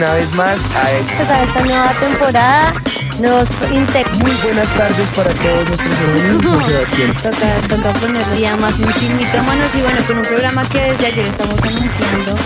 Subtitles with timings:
[0.00, 2.72] una vez más a esta, Pues a esta nueva temporada
[3.20, 4.10] nos integra.
[4.14, 6.66] muy buenas tardes para todos nuestros amigos.
[6.66, 7.16] Sebastián.
[7.22, 11.28] Toca, toca ponerle ya más en mitómanos y bueno, con un programa que desde ayer
[11.28, 12.36] estamos anunciando.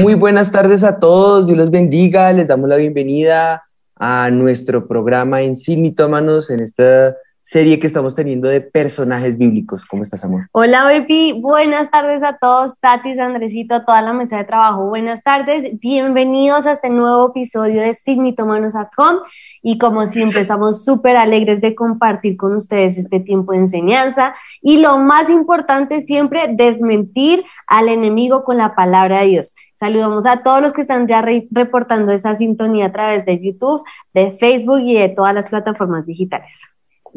[0.00, 3.67] Muy buenas tardes a todos, Dios los bendiga, les damos la bienvenida
[3.98, 7.16] a nuestro programa en Sin Mitómanos, en esta
[7.48, 9.86] serie que estamos teniendo de personajes bíblicos.
[9.86, 10.48] ¿Cómo estás, amor?
[10.52, 11.32] Hola, baby.
[11.32, 12.78] Buenas tardes a todos.
[12.78, 14.84] Tatis, Andresito, toda la mesa de trabajo.
[14.84, 15.80] Buenas tardes.
[15.80, 19.20] Bienvenidos a este nuevo episodio de signitómanos.com.
[19.62, 24.34] Y como siempre, estamos súper alegres de compartir con ustedes este tiempo de enseñanza.
[24.60, 29.54] Y lo más importante, siempre desmentir al enemigo con la palabra de Dios.
[29.72, 33.84] Saludamos a todos los que están ya re reportando esa sintonía a través de YouTube,
[34.12, 36.60] de Facebook y de todas las plataformas digitales.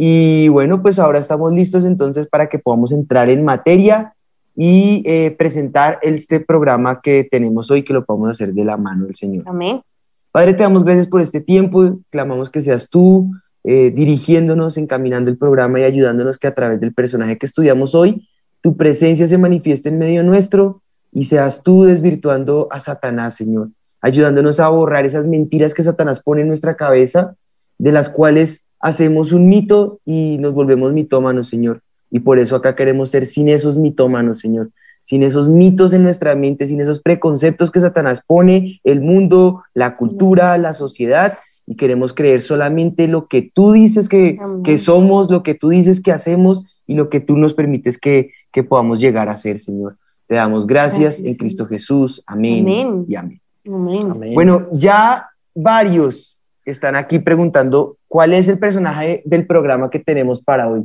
[0.03, 4.15] Y bueno, pues ahora estamos listos entonces para que podamos entrar en materia
[4.55, 9.05] y eh, presentar este programa que tenemos hoy, que lo podamos hacer de la mano
[9.05, 9.43] del Señor.
[9.45, 9.83] Amén.
[10.31, 13.29] Padre, te damos gracias por este tiempo, clamamos que seas tú
[13.63, 18.27] eh, dirigiéndonos, encaminando el programa y ayudándonos que a través del personaje que estudiamos hoy,
[18.61, 23.69] tu presencia se manifieste en medio nuestro y seas tú desvirtuando a Satanás, Señor,
[24.01, 27.35] ayudándonos a borrar esas mentiras que Satanás pone en nuestra cabeza,
[27.77, 31.81] de las cuales hacemos un mito y nos volvemos mitómanos, Señor.
[32.09, 34.69] Y por eso acá queremos ser sin esos mitómanos, Señor,
[35.01, 39.95] sin esos mitos en nuestra mente, sin esos preconceptos que Satanás pone, el mundo, la
[39.95, 41.33] cultura, la sociedad,
[41.65, 46.01] y queremos creer solamente lo que tú dices que, que somos, lo que tú dices
[46.01, 49.95] que hacemos y lo que tú nos permites que, que podamos llegar a ser, Señor.
[50.27, 52.23] Te damos gracias, Gracias, en Cristo Jesús.
[52.25, 53.05] Amén, Amén.
[53.07, 53.41] y amén.
[53.65, 54.33] Amén.
[54.33, 60.67] Bueno, ya varios están aquí preguntando cuál es el personaje del programa que tenemos para
[60.69, 60.83] hoy.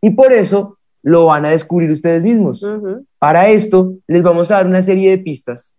[0.00, 2.64] Y por eso lo van a descubrir ustedes mismos.
[2.64, 3.06] Ujú.
[3.20, 5.72] Para esto les vamos a dar una serie de pistas.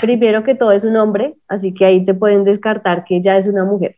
[0.00, 3.48] Primero que todo es un hombre, así que ahí te pueden descartar que ya es
[3.48, 3.96] una mujer.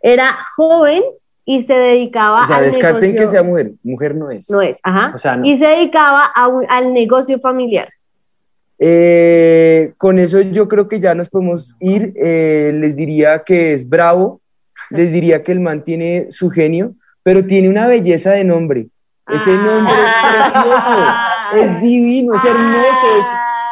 [0.00, 1.02] Era joven
[1.44, 3.20] y se dedicaba O sea, al descarten negocio.
[3.20, 3.72] que sea mujer.
[3.82, 4.48] Mujer no es.
[4.48, 5.12] No es, ajá.
[5.16, 5.44] O sea, no.
[5.44, 7.88] Y se dedicaba a un- al negocio familiar.
[8.78, 12.12] Eh, con eso yo creo que ya nos podemos ir.
[12.16, 14.40] Eh, les diría que es bravo,
[14.92, 18.88] les diría que el man tiene su genio, pero tiene una belleza de nombre.
[19.28, 21.04] Ese nombre es precioso,
[21.56, 23.26] es divino, es hermoso, es,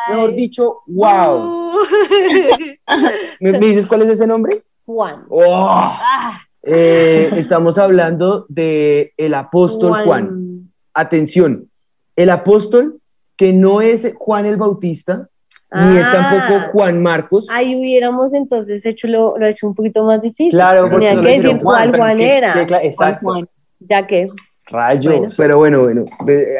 [0.08, 1.72] mejor dicho, wow.
[3.40, 4.62] ¿Me, me dices cuál es ese nombre?
[4.84, 5.24] Juan.
[5.28, 5.66] ¡Oh!
[5.68, 10.70] Ah, Eh, estamos hablando de el apóstol Juan.
[10.92, 11.70] Atención,
[12.16, 13.00] el apóstol
[13.36, 15.29] que no es Juan el Bautista,
[15.72, 16.12] ni es Ah.
[16.12, 17.46] tampoco Juan Marcos.
[17.50, 20.50] Ahí hubiéramos entonces hecho lo, lo hecho un poquito más difícil.
[20.50, 22.66] Claro, porque Tenía que decir dijeron cuál pero Juan qué- era.
[22.66, 23.26] ¿Cuál exacto.
[23.26, 23.48] Juan?
[23.80, 24.26] Ya que
[24.66, 25.12] Rayos.
[25.18, 25.28] Bueno.
[25.36, 26.04] Pero bueno, bueno,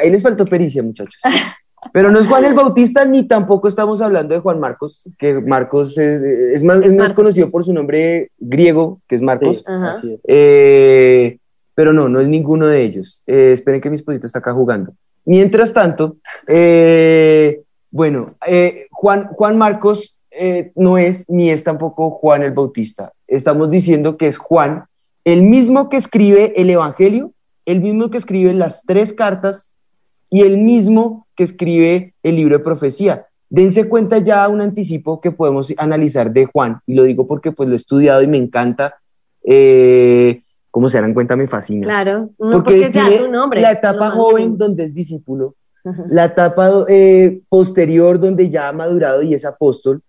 [0.01, 1.21] ahí les faltó pericia, muchachos.
[1.93, 5.97] Pero no es Juan el Bautista, ni tampoco estamos hablando de Juan Marcos, que Marcos
[5.97, 7.13] es, es más, es más Marcos.
[7.13, 9.57] conocido por su nombre griego, que es Marcos.
[9.57, 10.19] Sí, así es.
[10.27, 11.39] Eh,
[11.73, 13.23] pero no, no es ninguno de ellos.
[13.25, 14.93] Eh, esperen que mi esposita está acá jugando.
[15.25, 16.17] Mientras tanto,
[16.47, 17.61] eh,
[17.91, 23.11] bueno, eh, Juan, Juan Marcos eh, no es ni es tampoco Juan el Bautista.
[23.27, 24.85] Estamos diciendo que es Juan,
[25.25, 27.33] el mismo que escribe el Evangelio,
[27.65, 29.73] el mismo que escribe las tres cartas
[30.29, 33.27] y el mismo que escribe el libro de profecía.
[33.49, 37.67] Dense cuenta ya un anticipo que podemos analizar de Juan, y lo digo porque pues
[37.67, 38.95] lo he estudiado y me encanta.
[39.43, 41.85] Eh, como se dan cuenta, me fascina.
[41.85, 42.29] Claro.
[42.39, 43.59] No porque porque, sea tiene tu nombre.
[43.59, 45.55] la etapa joven donde es discípulo.
[46.09, 50.01] La etapa eh, posterior donde ya ha madurado y es apóstol,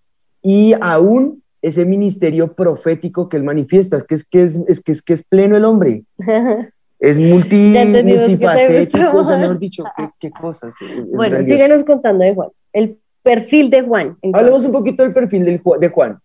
[0.43, 4.93] y aún ese ministerio profético que él manifiesta, es que es, que es, es que
[4.93, 6.05] es, que es pleno el hombre,
[6.99, 7.75] es multi,
[8.05, 10.75] multifacético, o sea, mejor dicho, qué, qué cosas.
[11.13, 12.49] Bueno, síguenos contando de Juan.
[12.73, 14.17] El perfil de Juan.
[14.23, 14.35] entonces.
[14.35, 16.19] Hablemos un poquito del perfil del de Juan.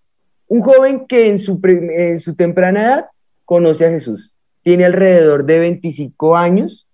[0.47, 3.05] Un joven que en su, en su temprana edad
[3.45, 4.31] conoce a Jesús.
[4.61, 6.86] Tiene alrededor de 25 años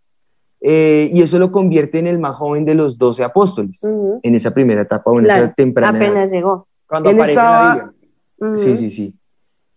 [0.66, 4.22] eh, y eso lo convierte en el más joven de los 12 apóstoles Ujú.
[4.24, 6.08] en esa primera etapa o en Claro, esa temprana edad.
[6.08, 6.68] Apenas llegó.
[6.88, 7.94] Cuando Él aparece estaba- la Biblia.
[8.40, 8.56] Ujú.
[8.56, 9.14] Sí, sí, sí.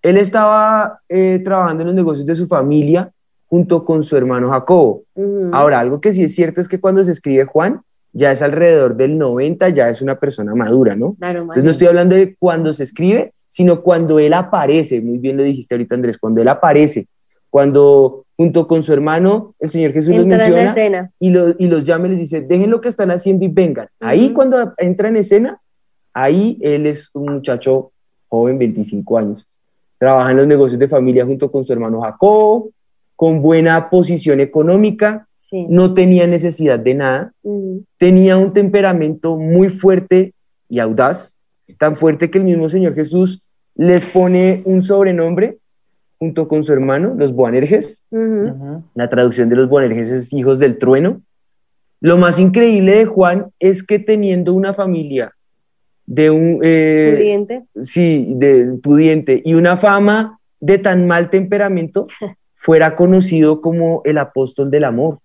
[0.02, 3.10] Él estaba eh, trabajando en los negocios de su familia
[3.48, 5.02] junto con su hermano Jacobo.
[5.14, 5.50] Ujú.
[5.52, 7.80] Ahora, algo que sí es cierto es que cuando se escribe Juan,
[8.12, 11.14] ya es alrededor del 90, ya es una persona madura, ¿no?
[11.18, 15.36] Claro, Entonces no estoy hablando de cuando se escribe, sino cuando él aparece, muy bien
[15.36, 17.08] lo dijiste ahorita Andrés, cuando él aparece,
[17.50, 21.10] cuando junto con su hermano el Señor Jesús los Entra en la menciona escena.
[21.18, 23.88] y, lo- y los llama y les dice, dejen lo que están haciendo y vengan.
[24.00, 25.60] Ahí cuando entra en escena,
[26.12, 27.92] ahí él es un muchacho
[28.28, 29.46] joven, 25 años,
[29.98, 32.70] trabaja en los negocios de familia junto con su hermano Jacob,
[33.14, 35.26] con buena posición económica,
[35.70, 37.32] no tenía necesidad de nada,
[37.98, 40.34] tenía un temperamento muy fuerte
[40.68, 41.36] y audaz,
[41.78, 43.40] tan fuerte que el mismo Señor Jesús
[43.76, 45.58] les pone un sobrenombre
[46.18, 48.04] junto con su hermano, los Boanerges.
[48.94, 51.20] La traducción de los Boanerges es hijos del trueno.
[52.00, 55.32] Lo más increíble de Juan es que teniendo una familia
[56.06, 56.60] de un...
[56.62, 57.62] Eh, pudiente.
[57.82, 62.04] Sí, de pudiente y una fama de tan mal temperamento,
[62.54, 65.18] fuera conocido como el apóstol del amor.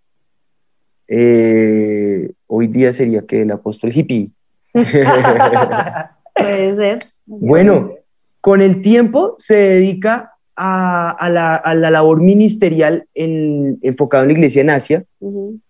[1.07, 4.29] Eh, hoy día sería que el apóstol hippie.
[4.73, 6.99] Puede ser.
[7.25, 7.91] Bueno,
[8.39, 10.31] con el tiempo se dedica
[10.63, 15.03] a, la, labor ministerial en, enfocado en la iglesia en Asia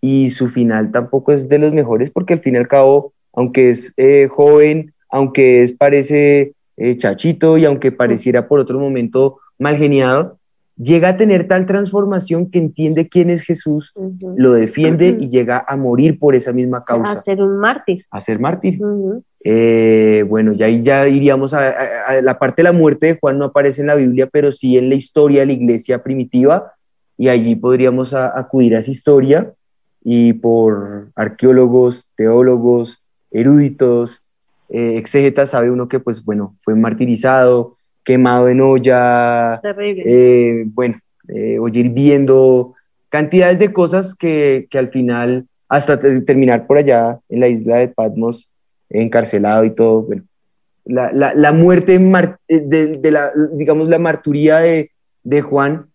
[0.02, 3.70] y su final tampoco es de los mejores porque al fin y al cabo, aunque
[3.70, 9.78] es eh, joven, aunque es parece eh, chachito y aunque pareciera por otro momento mal
[9.78, 10.40] geniado,
[10.82, 13.94] llega a tener tal transformación que entiende quién es Jesús,
[14.36, 17.12] lo defiende y llega a morir por esa misma causa.
[17.12, 18.06] a ser un mártir.
[18.10, 18.80] A ser mártir.
[19.44, 23.46] Eh, bueno, ya ahí ya iríamos a, la parte de la muerte de Juan no
[23.46, 26.74] aparece en la Biblia, pero sí en la historia de la iglesia primitiva
[27.18, 29.54] y allí podríamos acudir a esa historia
[30.04, 34.24] y por arqueólogos, teólogos, eruditos,
[34.70, 41.60] eh, exégetas, sabe uno que pues bueno, fue martirizado, quemado en olla, eh, bueno, eh,
[41.60, 42.76] oye, viendo
[43.10, 47.88] cantidades de cosas que, que al final, hasta terminar por allá en la isla de
[47.90, 48.50] Patmos,
[48.90, 50.24] encarcelado y todo, bueno,
[50.86, 54.92] la, la, la muerte eh, de, de, la, digamos, la marturía de,
[55.24, 55.86] de Juan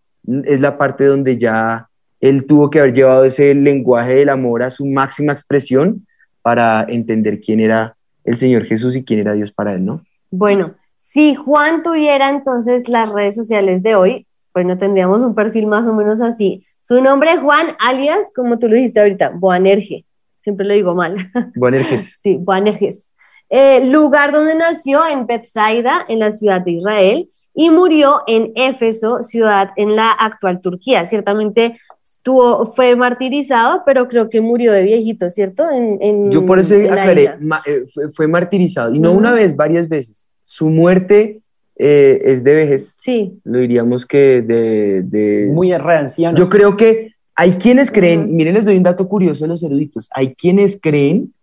[0.44, 1.88] es la parte donde ya
[2.20, 6.06] él tuvo que haber llevado ese lenguaje del amor a su máxima expresión
[6.42, 10.02] para entender quién era el Señor Jesús y quién era Dios para él, ¿no?
[10.30, 10.74] Bueno,
[11.08, 15.86] si Juan tuviera entonces las redes sociales de hoy, pues no tendríamos un perfil más
[15.86, 16.66] o menos así.
[16.82, 20.04] Su nombre es Juan, alias, como tú lo dijiste ahorita, Boanerge.
[20.40, 21.16] Siempre lo digo mal.
[21.54, 22.18] Boanerges.
[22.20, 23.08] sí, Boanerges.
[23.48, 29.22] Eh, lugar donde nació en Bethsaida, en la ciudad de Israel, y murió en Éfeso,
[29.22, 31.04] ciudad en la actual Turquía.
[31.04, 35.70] Ciertamente estuvo, fue martirizado, pero creo que murió de viejito, ¿cierto?
[35.70, 40.70] En, Yo por eso aclaré, eh, fue, martirizado, y no una vez, varias veces su
[40.70, 41.42] muerte
[41.78, 42.96] eh, es de vejez.
[42.98, 43.38] Sí.
[43.44, 45.50] Lo diríamos que de...
[45.52, 46.38] Muy reanciano.
[46.38, 50.08] Yo creo que hay quienes creen, miren, les doy un dato curioso a los eruditos,
[50.10, 51.34] hay quienes creen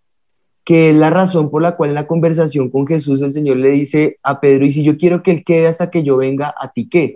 [0.66, 3.70] que es la razón por la cual en la conversación con Jesús el Señor le
[3.70, 6.72] dice a Pedro, y si yo quiero que Él quede hasta que yo venga, ¿a
[6.72, 7.14] ti qué?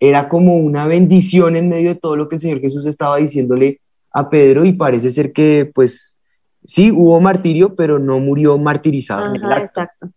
[0.00, 3.80] Era como una bendición en medio de todo lo que el Señor Jesús estaba diciéndole
[4.10, 6.18] a Pedro y parece ser que pues
[6.64, 9.34] sí, hubo martirio, pero no murió martirizado.
[9.34, 10.08] exacto.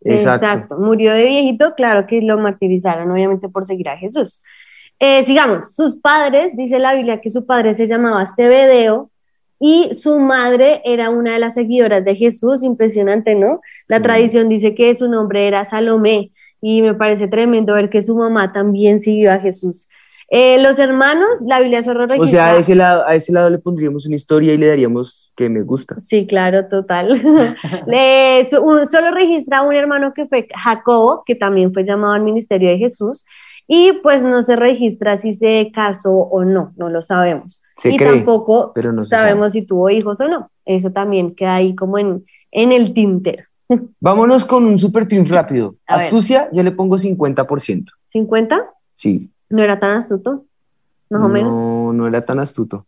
[0.00, 0.76] Exacto.
[0.78, 4.42] Murió de viejito, claro que lo martirizaron, obviamente por seguir a Jesús.
[5.00, 9.10] Eh, sigamos, sus padres, dice la Biblia que su padre se llamaba Zebedeo
[9.60, 13.60] y su madre era una de las seguidoras de Jesús, impresionante, ¿no?
[13.86, 18.16] La tradición dice que su nombre era Salomé y me parece tremendo ver que su
[18.16, 19.88] mamá también siguió a Jesús.
[20.30, 22.22] Eh, los hermanos, la Biblia solo registra...
[22.22, 25.32] O sea, a ese, lado, a ese lado le pondríamos una historia y le daríamos
[25.34, 25.98] que me gusta.
[26.00, 27.22] Sí, claro, total.
[27.86, 32.78] le, solo registra un hermano que fue Jacobo, que también fue llamado al ministerio de
[32.78, 33.24] Jesús,
[33.66, 37.62] y pues no se registra si se casó o no, no lo sabemos.
[37.84, 38.72] y tampoco
[39.04, 40.50] sabemos si tuvo hijos o no.
[40.64, 43.44] Eso también queda ahí como en, en el tintero.
[44.00, 45.76] Vámonos con un super triunfo rápido.
[45.86, 47.86] Astucia, yo le pongo 50%.
[48.12, 48.66] ¿50?
[48.94, 49.30] Sí.
[49.50, 50.44] ¿No era tan astuto?
[51.10, 51.52] Más o menos.
[51.52, 52.86] No, no era tan astuto.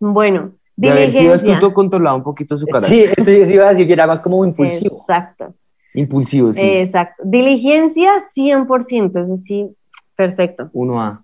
[0.00, 3.14] Bueno, de haber sido astuto, controlaba un poquito su carácter.
[3.18, 5.00] Sí, eso, iba a decir que era más como impulsivo.
[5.00, 5.54] Exacto.
[5.94, 6.60] Impulsivo, sí.
[6.60, 7.22] Exacto.
[7.24, 9.68] Diligencia, 100%, eso sí,
[10.16, 10.70] perfecto.
[10.72, 11.22] 1A.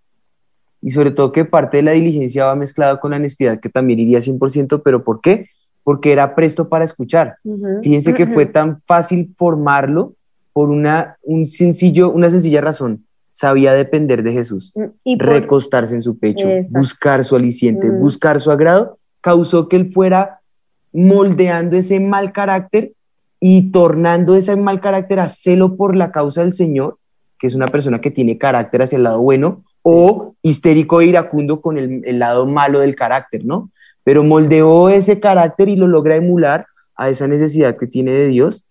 [0.83, 3.99] Y sobre todo que parte de la diligencia va mezclada con la honestidad, que también
[3.99, 5.49] iría 100%, pero ¿por qué?
[5.83, 7.39] Porque era presto para escuchar.
[7.83, 10.13] Fíjense que fue tan fácil formarlo
[10.53, 13.08] por una, un sencillo, una sencilla razón
[13.39, 18.01] sabía depender de Jesús, mm, y recostarse en su pecho, buscar su aliciente, mm.
[18.01, 20.41] buscar su agrado, causó que él fuera
[20.93, 22.95] moldeando ese mal carácter
[23.39, 26.99] y tornando ese mal carácter a celo por la causa del Señor,
[27.39, 31.61] que es una persona que tiene carácter hacia el lado bueno, o histérico e iracundo
[31.61, 33.71] con el, el lado malo del carácter, ¿no?
[34.03, 36.67] Pero moldeó ese carácter y lo logra emular
[36.99, 38.67] a esa necesidad que tiene de Dios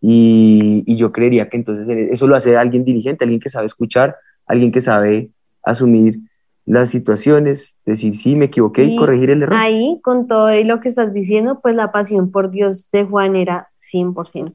[0.00, 4.16] y, y, yo creería que entonces eso lo hace alguien diligente, alguien que sabe escuchar,
[4.46, 5.28] alguien que sabe
[5.62, 6.20] asumir
[6.64, 9.58] las situaciones, decir sí, me equivoqué y, corregir el error.
[9.58, 13.68] Ahí, con todo lo que estás diciendo, pues la pasión por Dios de Juan era
[13.92, 14.54] 100%.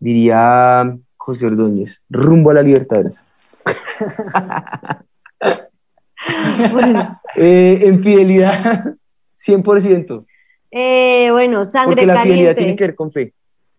[0.00, 3.04] Diría José Ordóñez, rumbo a la libertad.
[7.36, 8.94] Eh, en fidelidad,
[9.36, 10.26] 100%.
[10.70, 12.34] Eh, bueno, sangre Porque la caliente.
[12.34, 13.32] fidelidad tiene que ver con fe.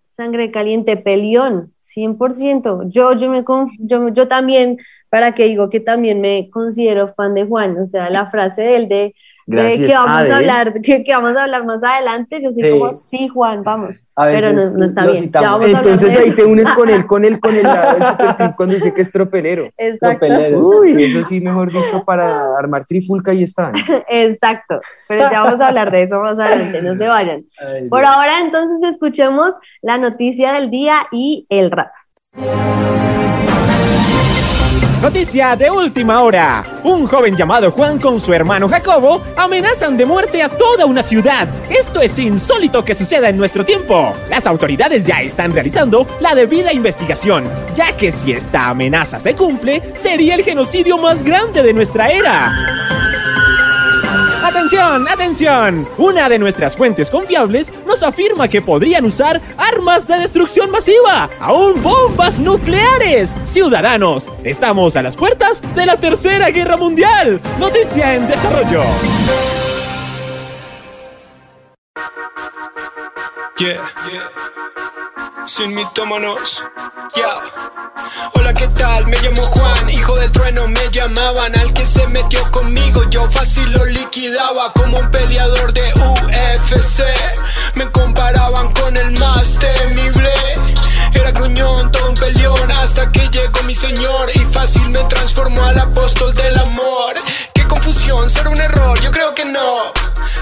[0.09, 2.89] Sangre caliente, pelión, 100%.
[2.89, 3.43] Yo, yo, me,
[3.79, 4.77] yo, yo también,
[5.09, 8.75] para que digo que también me considero fan de Juan, o sea, la frase de
[8.75, 9.15] él de,
[9.47, 9.87] de Gracias.
[9.87, 12.69] que vamos de a hablar, que, que vamos a hablar más adelante, yo soy Sí.
[12.69, 14.05] como, sí, Juan, vamos.
[14.17, 15.31] A Pero no, no está bien.
[15.33, 17.97] Entonces ahí te unes con él, con él, con el lado
[18.37, 19.69] del cuando dice que es tropelero.
[19.77, 20.59] Exacto, Tropelero.
[20.59, 23.71] Uy, eso sí, mejor dicho, para armar trifulca y está.
[24.09, 24.81] exacto.
[25.07, 27.45] Pero ya vamos a hablar de eso más adelante, no se vayan.
[27.73, 31.87] Ay, Por ahora, entonces, escuchemos la noticia del día y el rap.
[35.01, 36.65] Noticia de última hora.
[36.83, 41.47] Un joven llamado Juan con su hermano Jacobo amenazan de muerte a toda una ciudad.
[41.69, 44.15] Esto es insólito que suceda en nuestro tiempo.
[44.27, 47.43] Las autoridades ya están realizando la debida investigación,
[47.75, 52.55] ya que si esta amenaza se cumple, sería el genocidio más grande de nuestra era.
[54.57, 55.07] ¡Atención!
[55.07, 55.87] ¡Atención!
[55.99, 61.83] Una de nuestras fuentes confiables nos afirma que podrían usar armas de destrucción masiva, aún
[61.83, 63.39] bombas nucleares.
[63.43, 67.39] Ciudadanos, estamos a las puertas de la Tercera Guerra Mundial.
[67.59, 68.81] Noticia en desarrollo.
[73.59, 73.83] Yeah.
[75.45, 76.65] Sin mitómanos.
[77.13, 77.66] Yeah.
[78.33, 79.07] Hola, ¿qué tal?
[79.07, 80.67] Me llamo Juan, hijo del trueno.
[80.67, 83.03] Me llamaban al que se metió conmigo.
[83.09, 87.03] Yo fácil lo liquidaba como un peleador de UFC.
[87.75, 90.31] Me comparaban con el más temible.
[91.13, 92.71] Era gruñón, todo un peleón.
[92.71, 97.15] Hasta que llegó mi señor y fácil me transformó al apóstol del amor.
[97.53, 98.99] Qué confusión, será un error.
[99.01, 99.91] Yo creo que no.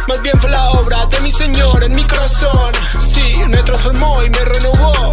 [0.07, 2.72] Más bien fue la obra de mi Señor en mi corazón.
[3.01, 5.12] Sí, me transformó y me renovó.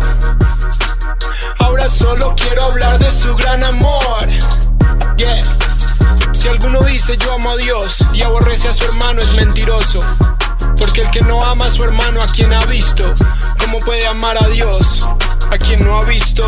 [1.82, 4.22] Ahora solo quiero hablar de su gran amor.
[5.16, 6.32] Yeah.
[6.32, 9.98] Si alguno dice yo amo a Dios y aborrece a su hermano es mentiroso.
[10.78, 13.12] Porque el que no ama a su hermano a quien ha visto,
[13.58, 15.04] ¿cómo puede amar a Dios
[15.50, 16.44] a quien no ha visto?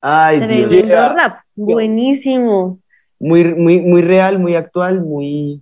[0.00, 0.48] Ay, Dios.
[0.48, 1.08] Tremendo Yeah.
[1.10, 2.78] rap, buenísimo.
[3.20, 5.60] Muy, muy, muy real, muy actual, muy,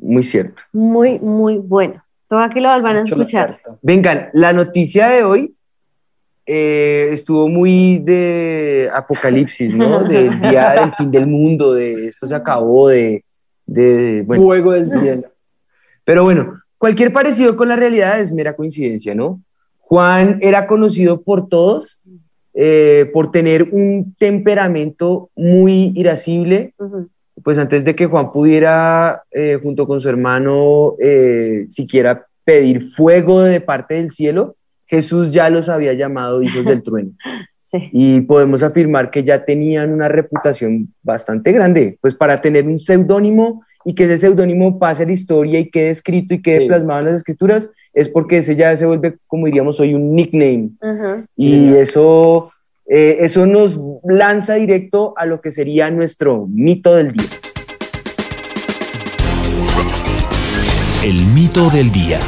[0.00, 0.62] muy cierto.
[0.72, 2.02] Muy, muy bueno.
[2.28, 3.60] Todo que lo van a escuchar.
[3.82, 5.55] Vengan, la noticia de hoy
[6.46, 10.04] eh, estuvo muy de apocalipsis, ¿no?
[10.08, 13.24] Del día del fin del mundo, de esto se acabó, de,
[13.66, 14.42] de bueno.
[14.44, 15.24] Fuego del cielo.
[16.04, 19.40] Pero bueno, cualquier parecido con la realidad es mera coincidencia, ¿no?
[19.80, 21.98] Juan era conocido por todos
[22.58, 27.10] eh, por tener un temperamento muy irascible, Ujú.
[27.42, 33.42] pues antes de que Juan pudiera, eh, junto con su hermano, eh, siquiera pedir fuego
[33.42, 34.55] de parte del cielo,
[34.86, 37.10] Jesús ya los había llamado hijos del trueno.
[37.70, 37.88] Sí.
[37.92, 43.64] Y podemos afirmar que ya tenían una reputación bastante grande, pues para tener un seudónimo
[43.84, 46.66] y que ese seudónimo pase a la historia y quede escrito y quede Sí.
[46.68, 50.70] plasmado en las escrituras, es porque ese ya se vuelve, como diríamos hoy, un nickname.
[51.36, 52.52] Y eso,
[52.88, 57.24] eh, eso nos lanza directo a lo que sería nuestro mito del día.
[61.04, 62.18] El mito del día.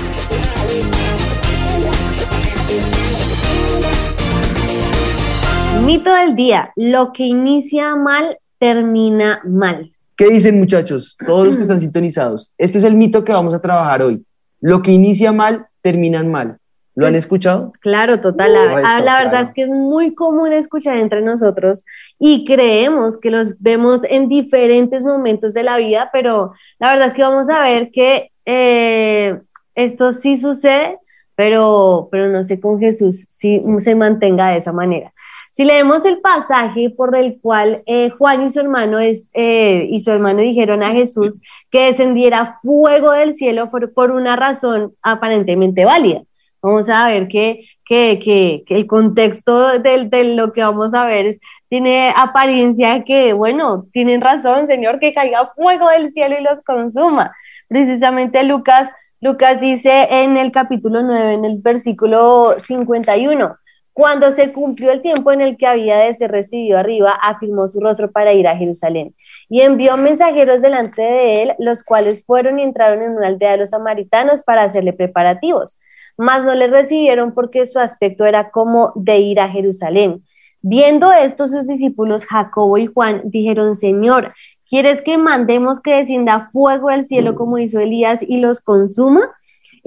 [5.88, 6.70] Mito del día.
[6.76, 9.90] Lo que inicia mal, termina mal.
[10.18, 11.16] ¿Qué dicen muchachos?
[11.26, 12.52] Todos los que están sintonizados.
[12.58, 14.22] Este es el mito que vamos a trabajar hoy.
[14.60, 16.58] Lo que inicia mal, terminan mal.
[16.94, 17.72] ¿Lo han Pues, escuchado?
[17.80, 18.52] Claro, total.
[18.52, 19.46] La, Correcto, ah, la verdad claro.
[19.46, 21.86] es que es muy común escuchar entre nosotros
[22.18, 27.14] y creemos que los vemos en diferentes momentos de la vida, pero la verdad es
[27.14, 29.40] que vamos a ver que eh,
[29.74, 30.98] esto sí sucede,
[31.34, 35.14] pero, pero no sé con Jesús si se mantenga de esa manera.
[35.58, 40.12] Si leemos el pasaje por el cual eh, Juan y su hermano eh, y su
[40.12, 46.22] hermano dijeron a Jesús que descendiera fuego del cielo por, por una razón aparentemente válida.
[46.62, 52.14] Vamos a ver que, que, que, el contexto de, lo que vamos a ver tiene
[52.16, 57.34] apariencia que, bueno, tienen razón, Señor, que caiga fuego del cielo y los consuma.
[57.66, 58.88] Precisamente Lucas,
[59.20, 63.56] Lucas dice en el capítulo 9, en el versículo 51,
[63.98, 67.80] cuando se cumplió el tiempo en el que había de ser recibido arriba, afirmó su
[67.80, 69.12] rostro para ir a Jerusalén
[69.48, 73.58] y envió mensajeros delante de él, los cuales fueron y entraron en una aldea de
[73.58, 75.76] los samaritanos para hacerle preparativos
[76.18, 80.24] mas no le recibieron porque su aspecto era como de ir a Jerusalén.
[80.60, 84.34] Viendo esto, sus discípulos Jacobo y Juan dijeron, Señor,
[84.68, 89.30] ¿quieres que mandemos que descienda fuego del cielo como hizo Elías y los consuma?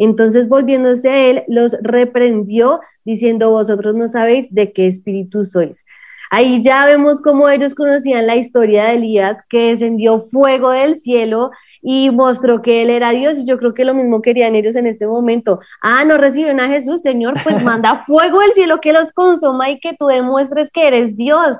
[0.04, 5.86] Entonces, volviéndose a él, los reprendió, diciendo, vosotros no sabéis de qué espíritu sois.
[6.32, 11.52] Ahí ya vemos cómo ellos conocían la historia de Elías, que descendió fuego del cielo
[11.84, 13.38] y mostró que él era Dios.
[13.40, 15.60] Y yo creo que lo mismo querían ellos en este momento.
[15.84, 19.80] Ah, no recibieron a Jesús, Señor, pues manda fuego del cielo que los consuma y
[19.80, 21.58] que tú demuestres que eres Dios.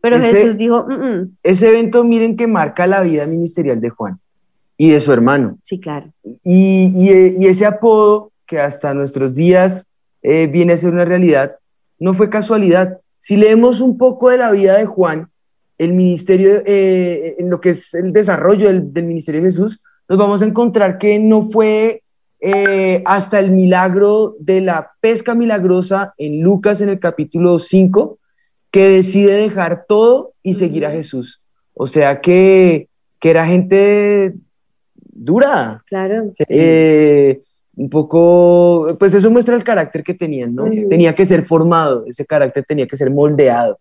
[0.00, 0.92] Pero Ese- Jesús dijo, "Mm,
[1.22, 1.36] mm".
[1.42, 4.20] Ese evento, miren que marca la vida ministerial de Juan
[4.82, 5.58] y de su hermano.
[5.62, 6.06] sí, claro.
[6.42, 9.86] Y, y- y ese apodo que hasta nuestros días
[10.22, 11.56] eh, viene a ser una realidad,
[11.98, 12.98] no fue casualidad.
[13.18, 15.28] Si leemos un poco de la vida de Juan,
[15.76, 20.18] el ministerio, eh, en lo que es el desarrollo del, del ministerio de Jesús, nos
[20.18, 22.02] vamos a encontrar que no fue
[22.40, 28.18] eh, hasta el milagro de la pesca milagrosa en Lucas en el capítulo 5
[28.70, 31.42] que decide dejar todo y seguir a Jesús.
[31.74, 32.88] O sea que,
[33.20, 34.34] que era gente
[35.24, 36.32] dura, Claro.
[36.48, 37.40] eh,
[37.76, 40.64] un poco, pues eso muestra el carácter que tenían, ¿no?
[40.88, 43.78] Tenía que ser formado, ese carácter tenía que ser moldeado.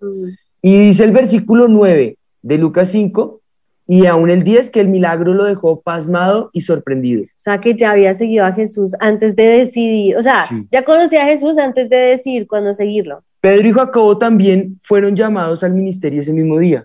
[0.62, 3.42] Y dice el versículo 9 de Lucas 5,
[3.88, 7.24] y aún el 10, que el milagro lo dejó pasmado y sorprendido.
[7.24, 10.68] O sea, que ya había seguido a Jesús antes de decidir, o sea, Sí.
[10.72, 13.24] ya conocía a Jesús antes de decidir cuándo seguirlo.
[13.42, 16.84] Pedro y Jacobo también fueron llamados al ministerio ese mismo día.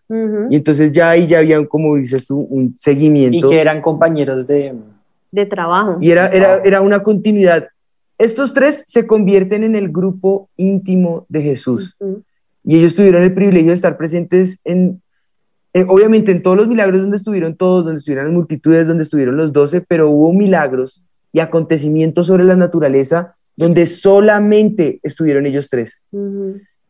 [0.50, 3.50] Y entonces ya ahí ya había, como dices tú, un Y seguimiento.
[3.50, 4.74] que eran compañeros de...
[5.32, 5.98] De trabajo.
[6.00, 7.66] Y era, era, era una continuidad.
[8.18, 11.96] Estos tres se convierten en el grupo íntimo de Jesús.
[12.62, 15.02] Y ellos tuvieron el privilegio de estar presentes en,
[15.72, 19.36] eh, obviamente en todos los milagros donde estuvieron todos, donde estuvieron las multitudes, donde estuvieron
[19.36, 26.02] los doce, pero hubo milagros y acontecimientos sobre la naturaleza donde solamente estuvieron ellos tres.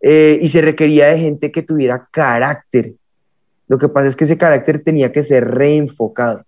[0.00, 2.92] Eh, y se requería de gente que tuviera carácter.
[3.68, 6.44] Lo que pasa es que ese carácter tenía que ser reenfocado.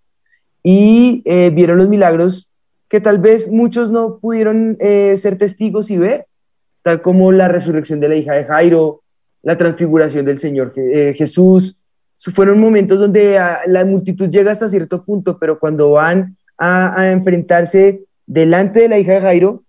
[0.63, 2.51] Y eh, vieron los milagros
[2.89, 6.27] que tal vez muchos no pudieron eh, ser testigos y ver,
[6.83, 9.03] tal como la resurrección de la hija de Jairo,
[9.43, 10.73] la transfiguración del Señor
[11.15, 11.77] Jesús.
[12.35, 17.11] Fueron momentos donde ah, la multitud llega hasta cierto punto, pero cuando van a, a
[17.11, 19.63] enfrentarse delante de la hija de Jairo,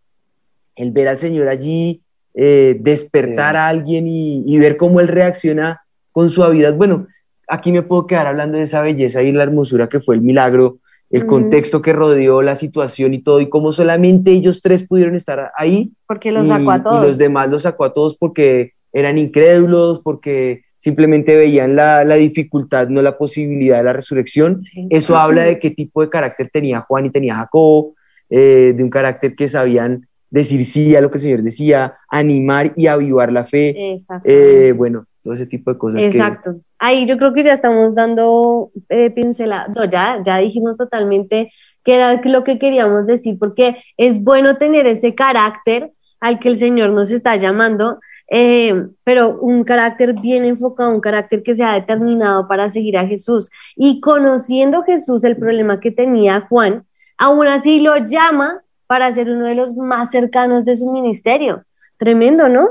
[0.78, 2.02] el ver al Señor allí,
[2.34, 3.58] eh, despertar Sí.
[3.58, 6.74] a alguien y, y ver cómo Él reacciona con suavidad.
[6.76, 7.08] Bueno,
[7.48, 10.78] aquí me puedo quedar hablando de esa belleza y la hermosura que fue el milagro,
[11.10, 15.52] el contexto que rodeó la situación y todo, y cómo solamente ellos tres pudieron estar
[15.58, 15.92] ahí.
[16.06, 17.02] Porque los y- sacó a Y todos.
[17.04, 22.90] los demás los sacó a todos porque eran incrédulos, porque simplemente veían la, la dificultad,
[22.90, 24.62] no la posibilidad de la resurrección.
[24.62, 24.88] Sí.
[24.90, 27.96] Eso habla de qué tipo de carácter tenía Juan y tenía Jacobo,
[28.30, 32.74] eh, de un carácter que sabían decir sí a lo que el Señor decía, animar
[32.76, 33.74] y avivar la fe.
[34.26, 36.02] Eh, bueno, todo ese tipo de cosas.
[36.02, 36.56] que- Exacto.
[36.80, 39.68] Ahí yo creo que ya estamos dando eh, pincelada.
[39.70, 41.52] No, ya, ya dijimos totalmente
[41.84, 46.58] que era lo que queríamos decir, porque es bueno tener ese carácter al que el
[46.58, 51.76] Señor nos está llamando, eh, pero un carácter bien enfocado, un carácter que se ha
[51.76, 53.50] determinado para seguir a Jesús.
[53.78, 56.84] Y conociendo Jesús el problema que tenía Juan,
[57.18, 61.63] aún así lo llama para ser uno de los más cercanos de su ministerio.
[61.97, 62.69] Tremendo, ¿no?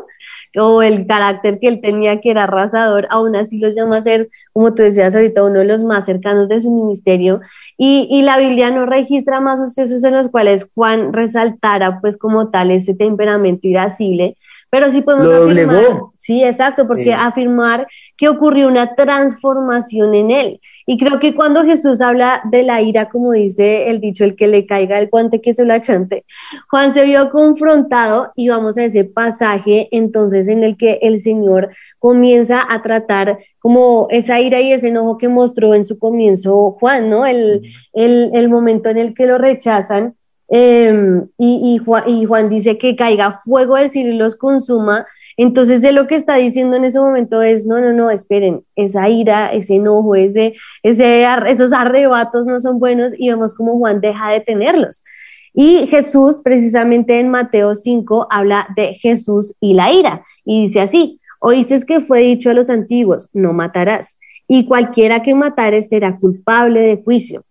[0.58, 4.28] o el carácter que él tenía que era arrasador, aún así los llama a ser,
[4.52, 7.40] como tú decías ahorita, uno de los más cercanos de su ministerio.
[7.76, 12.48] Y, y la Biblia no registra más sucesos en los cuales Juan resaltara pues como
[12.48, 14.36] tal ese temperamento irascible,
[14.70, 15.84] pero sí podemos Lo afirmar,
[16.16, 17.10] sí, exacto, porque Sí.
[17.12, 20.60] afirmar que ocurrió una transformación en él.
[20.88, 24.46] Y creo que cuando Jesús habla de la ira, como dice el dicho, el que
[24.46, 26.24] le caiga el guante que se lo achante,
[26.70, 31.70] Juan se vio confrontado y vamos a ese pasaje entonces en el que el Señor
[31.98, 37.10] comienza a tratar como esa ira y ese enojo que mostró en su comienzo Juan,
[37.10, 37.26] ¿no?
[37.26, 40.14] El, el, el momento en el que lo rechazan
[40.48, 45.06] eh, y, y, Juan, y Juan dice que caiga fuego del cielo y los consuma.
[45.36, 49.08] Entonces él lo que está diciendo en ese momento es, no, no, no, esperen, esa
[49.08, 54.30] ira, ese enojo, ese, ese, esos arrebatos no son buenos y vemos como Juan deja
[54.30, 55.04] de tenerlos.
[55.52, 60.22] Y Jesús, precisamente en Mateo 5, habla de Jesús y la ira.
[60.44, 64.18] Y dice así, oíste que fue dicho a los antiguos, no matarás,
[64.48, 67.44] y cualquiera que matare será culpable de juicio.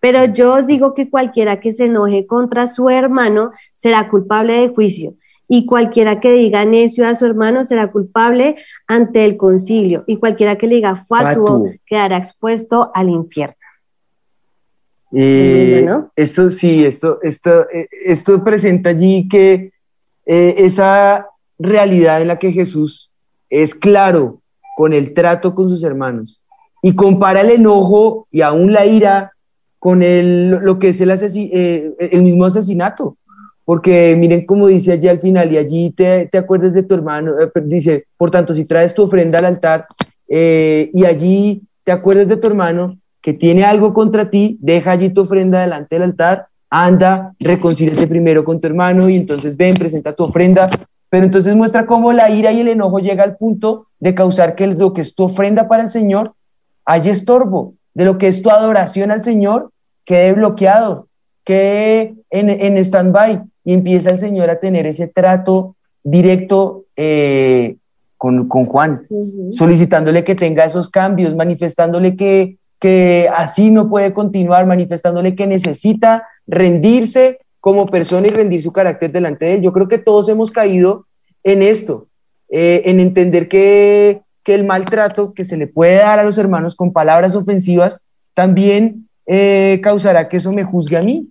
[0.00, 4.68] Pero yo os digo que cualquiera que se enoje contra su hermano será culpable de
[4.68, 5.14] juicio,
[5.48, 8.56] y cualquiera que diga necio a su hermano será culpable
[8.86, 13.56] ante el concilio, y cualquiera que le diga fatuo, quedará expuesto al infierno.
[15.12, 16.12] Eh, ¿no?
[16.14, 19.72] Esto sí, esto, esto, eh, esto presenta allí que
[20.26, 21.26] eh, esa
[21.58, 23.10] realidad en la que Jesús
[23.48, 24.42] es claro
[24.76, 26.42] con el trato con sus hermanos
[26.82, 29.32] y compara el enojo y aún la ira
[29.78, 33.16] con el, lo que es el, eh, el mismo asesinato.
[33.68, 37.34] Porque miren cómo dice allí al final, y allí te, te acuerdas de tu hermano,
[37.38, 39.86] eh, dice, por tanto, si traes tu ofrenda al altar
[40.26, 45.10] eh, y allí te acuerdas de tu hermano que tiene algo contra ti, deja allí
[45.10, 50.14] tu ofrenda delante del altar, anda, reconcíliate primero con tu hermano y entonces ven, presenta
[50.14, 50.70] tu ofrenda,
[51.10, 54.66] pero entonces muestra cómo la ira y el enojo llega al punto de causar que
[54.66, 56.32] lo que es tu ofrenda para el Señor
[56.86, 59.72] haya estorbo, de lo que es tu adoración al Señor
[60.06, 61.08] quede bloqueado,
[61.44, 67.76] quede en, en stand-by y empieza el Señor a tener ese trato directo eh,
[68.16, 69.06] con, con, Juan,
[69.50, 76.26] solicitándole que tenga esos cambios, manifestándole que, que así no puede continuar, manifestándole que necesita
[76.46, 79.60] rendirse como persona y rendir su carácter delante de él.
[79.60, 81.04] Yo creo que todos hemos caído
[81.44, 82.06] en esto,
[82.48, 86.74] eh, en entender que, que, el maltrato que se le puede dar a los hermanos
[86.74, 88.00] con palabras ofensivas
[88.32, 91.28] también eh, causará que eso me juzgue a mí.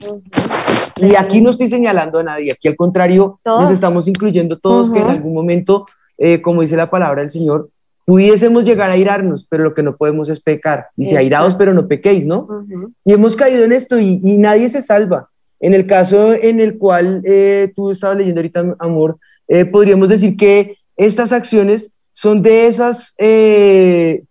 [1.00, 5.00] Y aquí no estoy señalando a nadie, aquí al contrario, nos estamos incluyendo todos que
[5.00, 5.86] en algún momento,
[6.18, 7.70] eh, como dice la palabra del Señor,
[8.06, 10.88] pudiésemos llegar a irarnos, pero lo que no podemos es pecar.
[10.96, 12.66] Dice, airados, pero no pequéis, ¿no?
[13.04, 15.30] Y hemos caído en esto y, nadie se salva.
[15.60, 20.38] En el caso en el cual eh, tú estabas leyendo ahorita, amor, eh, podríamos decir
[20.38, 23.14] que estas acciones son de esas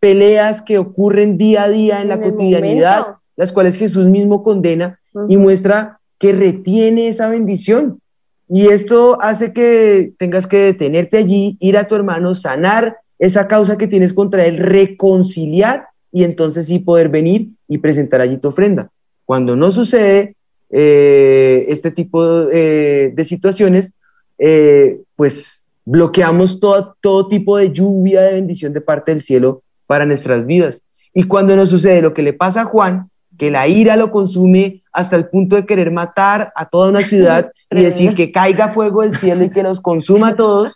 [0.01, 4.99] peleas que ocurren día a día en, la cotidianidad, las cuales Jesús mismo condena
[5.29, 8.01] y muestra que retiene esa bendición.
[8.49, 13.77] Y esto hace que tengas que detenerte allí, ir a tu hermano, sanar esa causa
[13.77, 18.91] que tienes contra él, reconciliar y entonces sí poder venir y presentar allí tu ofrenda.
[19.25, 20.37] Cuando no sucede
[20.71, 23.93] eh, este tipo eh, de situaciones,
[24.39, 30.07] eh, pues bloqueamos todo, todo tipo de lluvia de bendición de parte del cielo para
[30.07, 30.83] nuestras vidas.
[31.13, 34.83] Y cuando no sucede lo que le pasa a Juan, que la ira lo consume
[34.93, 39.03] hasta el punto de querer matar a toda una ciudad y decir que caiga fuego
[39.03, 40.75] del cielo y que los consuma a todos,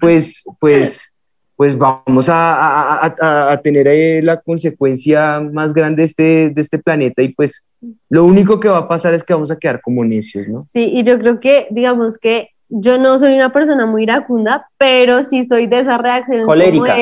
[0.00, 1.12] pues, pues,
[1.56, 6.78] pues vamos a, a, a, tener eh, la consecuencia más grande de este, de este
[6.78, 7.64] planeta y pues
[8.08, 10.64] lo único que va a pasar es que vamos a quedar como necios, ¿no?
[10.64, 15.22] Sí, y yo creo que, digamos que yo no soy una persona muy iracunda, pero
[15.22, 16.94] sí soy de esa reacción Colérica.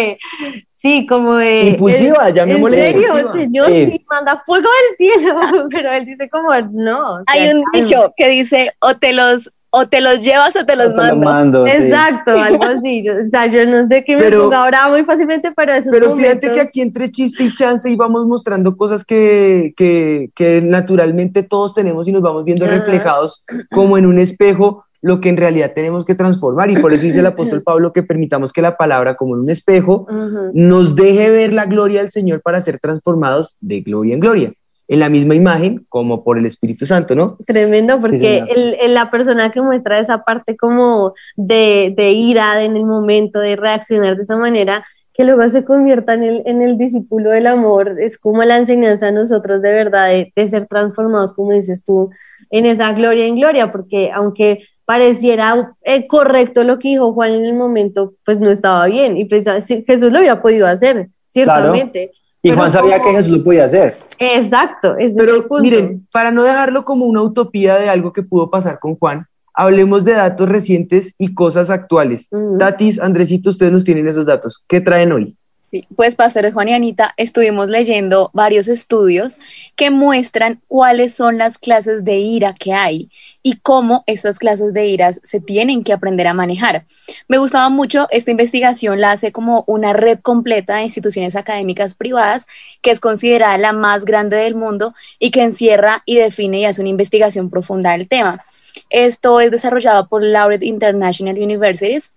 [0.72, 1.68] Sí, como de...
[1.68, 3.32] Impulsiva, ya me ¿En serio?
[3.32, 4.04] Señor, sí.
[4.08, 7.18] manda fuego del cielo, pero él dice como, no.
[7.26, 10.94] Hay un dicho que dice, o te los o te los llevas o te los
[10.94, 11.66] mando.
[11.66, 13.06] Exacto, algo así.
[13.10, 16.50] o sea, yo no sé qué me ponga ahora muy fácilmente, pero eso Pero fíjate
[16.52, 22.08] que aquí entre chiste y chance íbamos mostrando cosas que, que, que naturalmente todos tenemos
[22.08, 26.16] y nos vamos viendo reflejados como en un espejo lo que en realidad tenemos que
[26.16, 26.70] transformar.
[26.70, 29.50] Y por eso dice el apóstol Pablo que permitamos que la palabra, como en un
[29.50, 30.06] espejo,
[30.52, 34.52] nos deje ver la gloria del Señor para ser transformados de gloria en gloria
[34.88, 37.38] en la misma imagen como por el Espíritu Santo, ¿no?
[37.44, 42.84] Tremendo, porque el, la persona que muestra esa parte como de, de, ira en el
[42.84, 47.30] momento de reaccionar de esa manera, que luego se convierta en el, en el discípulo
[47.30, 51.50] del amor, es como la enseñanza a nosotros de verdad de, de ser transformados, como
[51.50, 52.10] dices tú,
[52.50, 57.44] en esa gloria en gloria, porque aunque pareciera eh, correcto lo que dijo Juan en
[57.44, 59.18] el momento, pues no estaba bien.
[59.18, 62.12] Y pues, Jesús lo hubiera podido hacer, ciertamente.
[62.42, 63.92] Y Juan sabía que Jesús lo podía hacer.
[64.18, 64.96] Exacto.
[65.16, 69.26] Pero miren, para no dejarlo como una utopía de algo que pudo pasar con Juan,
[69.52, 72.30] hablemos de datos recientes y cosas actuales.
[72.58, 74.64] Tatis, Andresito, ustedes nos tienen esos datos.
[74.68, 75.36] ¿Qué traen hoy?
[75.68, 79.36] Sí, pues pastores Juan y Anita, estuvimos leyendo varios estudios
[79.74, 83.10] que muestran cuáles son las clases de ira que hay
[83.42, 86.86] y cómo estas clases de iras se tienen que aprender a manejar.
[87.26, 92.46] Me gustaba mucho esta investigación, la hace como una red completa de instituciones académicas privadas
[92.80, 96.80] que es considerada la más grande del mundo y que encierra y define y hace
[96.80, 98.44] una investigación profunda del tema.
[98.88, 102.12] Esto es desarrollado por Laureate International Universities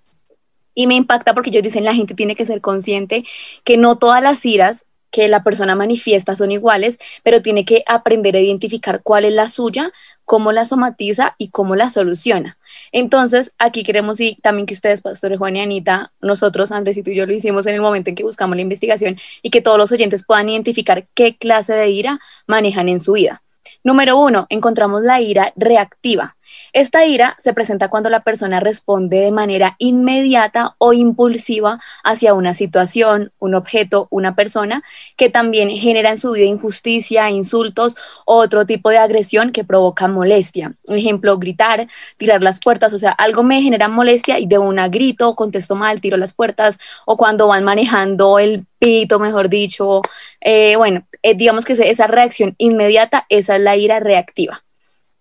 [0.73, 3.25] y me impacta porque ellos dicen la gente tiene que ser consciente
[3.63, 8.35] que no todas las iras que la persona manifiesta son iguales, pero tiene que aprender
[8.35, 9.91] a identificar cuál es la suya,
[10.25, 12.57] cómo la somatiza y cómo la soluciona.
[12.91, 17.25] Entonces, aquí queremos y también que ustedes, pastores Juan y Anita, nosotros, Andrés y yo
[17.25, 20.23] lo hicimos en el momento en que buscamos la investigación y que todos los oyentes
[20.25, 23.41] puedan identificar qué clase de ira manejan en su vida.
[23.83, 26.35] Número uno, encontramos la ira reactiva.
[26.73, 32.53] Esta ira se presenta cuando la persona responde de manera inmediata o impulsiva hacia una
[32.53, 34.83] situación, un objeto, una persona,
[35.17, 40.07] que también genera en su vida injusticia, insultos o otro tipo de agresión que provoca
[40.07, 40.73] molestia.
[40.87, 45.35] Ejemplo, gritar, tirar las puertas, o sea, algo me genera molestia y de una grito,
[45.35, 50.01] contesto mal, tiro las puertas, o cuando van manejando el pito, mejor dicho.
[50.41, 54.63] Eh, bueno, eh, digamos que esa reacción inmediata, esa es la ira reactiva.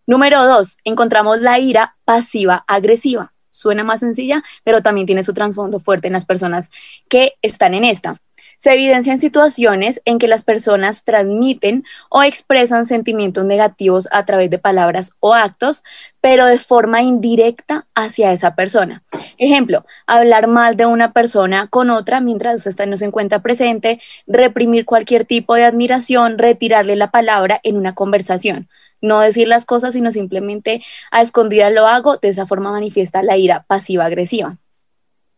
[0.08, 3.34] Número dos, encontramos la ira pasiva-agresiva.
[3.50, 6.70] Suena más sencilla, pero también tiene su trasfondo fuerte en las personas
[7.10, 8.18] que están en esta.
[8.56, 14.48] Se evidencia en situaciones en que las personas transmiten o expresan sentimientos negativos a través
[14.48, 15.84] de palabras o actos,
[16.22, 19.02] pero de forma indirecta hacia esa persona.
[19.36, 24.86] Ejemplo, hablar mal de una persona con otra mientras esta no se encuentra presente, reprimir
[24.86, 28.70] cualquier tipo de admiración, retirarle la palabra en una conversación.
[29.00, 33.36] No decir las cosas, sino simplemente a escondidas lo hago, de esa forma manifiesta la
[33.36, 34.56] ira pasiva-agresiva.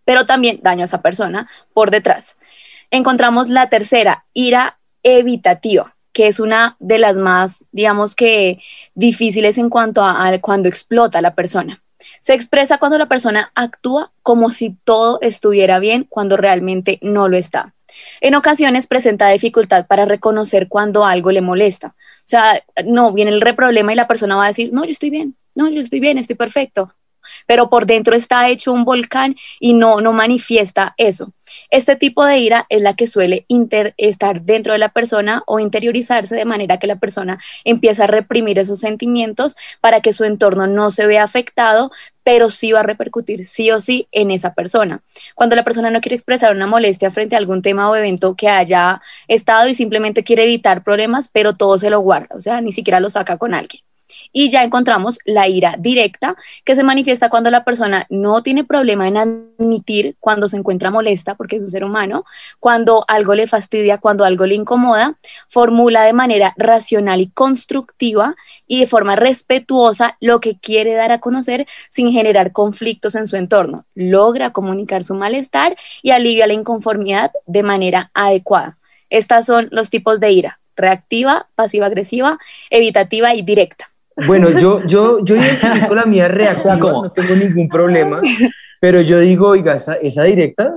[0.04, 2.36] Pero también daño a esa persona por detrás
[2.90, 8.60] encontramos la tercera, ira evitativa, que es una de las más, digamos que,
[8.94, 11.82] difíciles en cuanto a, cuando explota la persona.
[12.20, 17.36] Se expresa cuando la persona actúa como si todo estuviera bien cuando realmente no lo
[17.36, 17.74] está.
[18.20, 21.88] En ocasiones presenta dificultad para reconocer cuando algo le molesta.
[21.88, 25.10] O sea, no, viene el reproblema y la persona va a decir, no, yo estoy
[25.10, 26.94] bien, no, yo estoy bien, estoy perfecto
[27.46, 31.32] pero por dentro está hecho un volcán y no, no manifiesta eso.
[31.70, 33.46] Este tipo de ira es la que suele
[33.96, 38.58] estar dentro de la persona o interiorizarse de manera que la persona empieza a reprimir
[38.58, 41.90] esos sentimientos para que su entorno no se vea afectado,
[42.22, 45.02] pero sí va a repercutir sí o sí en esa persona.
[45.34, 48.48] Cuando la persona no quiere expresar una molestia frente a algún tema o evento que
[48.48, 52.72] haya estado y simplemente quiere evitar problemas, pero todo se lo guarda, o sea, ni
[52.72, 53.82] siquiera lo saca con alguien.
[54.32, 59.08] Y ya encontramos la ira directa, que se manifiesta cuando la persona no tiene problema
[59.08, 62.24] en admitir cuando se encuentra molesta, porque es un ser humano,
[62.58, 65.16] cuando algo le fastidia, cuando algo le incomoda,
[65.48, 68.34] formula de manera racional y constructiva
[68.66, 73.36] y de forma respetuosa lo que quiere dar a conocer sin generar conflictos en su
[73.36, 73.86] entorno.
[73.94, 78.78] Logra comunicar su malestar y alivia la inconformidad de manera adecuada.
[79.10, 82.38] Estos son los tipos de ira, reactiva, pasiva-agresiva,
[82.70, 83.90] evitativa y directa.
[84.26, 88.20] Bueno, yo, yo, yo identifico la mía reactiva, no tengo ningún problema,
[88.80, 90.74] pero yo digo, oiga, esa, esa directa,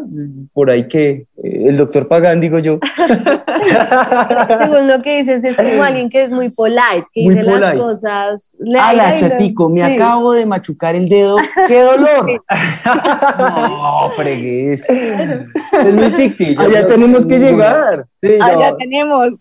[0.52, 2.80] por ahí que eh, el doctor Pagan, digo yo.
[4.62, 8.42] Según lo que dices, es como alguien que es muy polite, que dice las cosas.
[8.60, 12.44] la chatico, me acabo de machucar el dedo, ¡qué dolor!
[13.70, 14.86] no, fregues.
[15.74, 16.60] Es muy ficticio.
[16.60, 18.06] Allá tenemos que llegar.
[18.22, 19.34] Sí, Allá tenemos.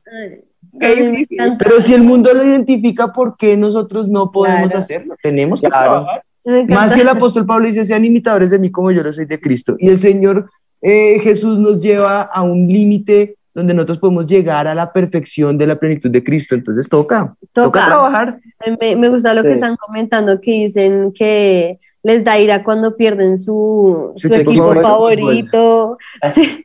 [0.79, 5.17] Pero si el mundo lo identifica, ¿por qué nosotros no podemos hacerlo?
[5.23, 6.23] Tenemos que trabajar.
[6.69, 9.41] Más si el apóstol Pablo dice, sean imitadores de mí como yo lo soy de
[9.41, 9.77] Cristo.
[9.79, 14.75] Y el Señor eh, Jesús nos lleva a un límite donde nosotros podemos llegar a
[14.75, 16.55] la perfección de la plenitud de Cristo.
[16.55, 18.41] Entonces toca, toca, trabajar.
[18.81, 24.15] Me, gusta lo que están comentando, que dicen que les da ira cuando pierden su,
[24.17, 25.99] equipo, favorito.
[26.35, 26.65] Sí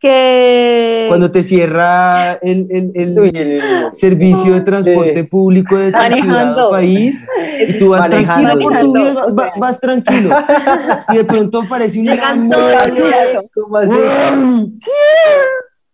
[0.00, 3.60] que cuando te cierra el, el,
[3.92, 7.26] servicio de transporte público de tu ciudad país
[7.68, 9.26] y tú vas tranquilo por tu vida,
[9.58, 10.30] vas, tranquilo.
[11.10, 12.16] Y de pronto aparece una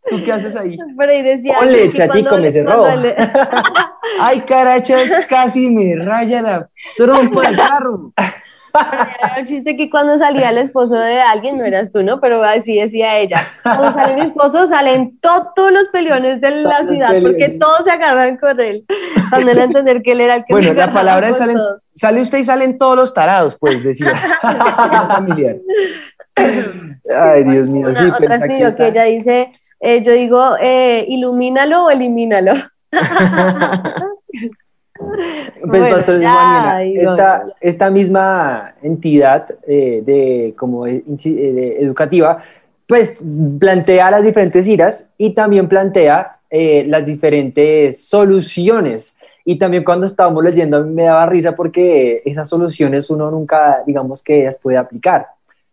[0.09, 0.79] ¿Tú qué haces ahí?
[0.97, 2.87] Pero ahí decía Ole, chatico, me cerró.
[4.21, 8.13] Ay, carachas, casi me raya la trompa del carro.
[9.37, 12.21] El chiste que cuando salía el esposo de alguien, no eras tú, ¿no?
[12.21, 13.47] Pero así decía ella.
[13.63, 18.37] Cuando sale mi esposo, salen todos los peleones de la ciudad, porque todos se agarran
[18.37, 18.85] con él.
[19.31, 21.59] Cuando él entender que él era el que Bueno, la palabra es salen,
[21.93, 24.15] sale usted y salen todos los tarados, pues, decía.
[25.09, 25.57] familiar.
[26.37, 27.89] Ay, Dios mío.
[27.95, 32.55] sí, otra que, que ella dice, eh, yo digo, eh, ilumínalo o elimínalo.
[35.67, 36.05] Pues,
[37.61, 41.03] esta, misma entidad eh, de, como eh,
[41.81, 42.43] educativa,
[42.87, 43.25] pues
[43.59, 49.17] plantea las diferentes iras y también plantea eh, las diferentes soluciones.
[49.45, 54.45] Y también cuando estábamos leyendo me daba risa porque esas soluciones uno nunca, digamos que
[54.45, 55.27] las puede aplicar.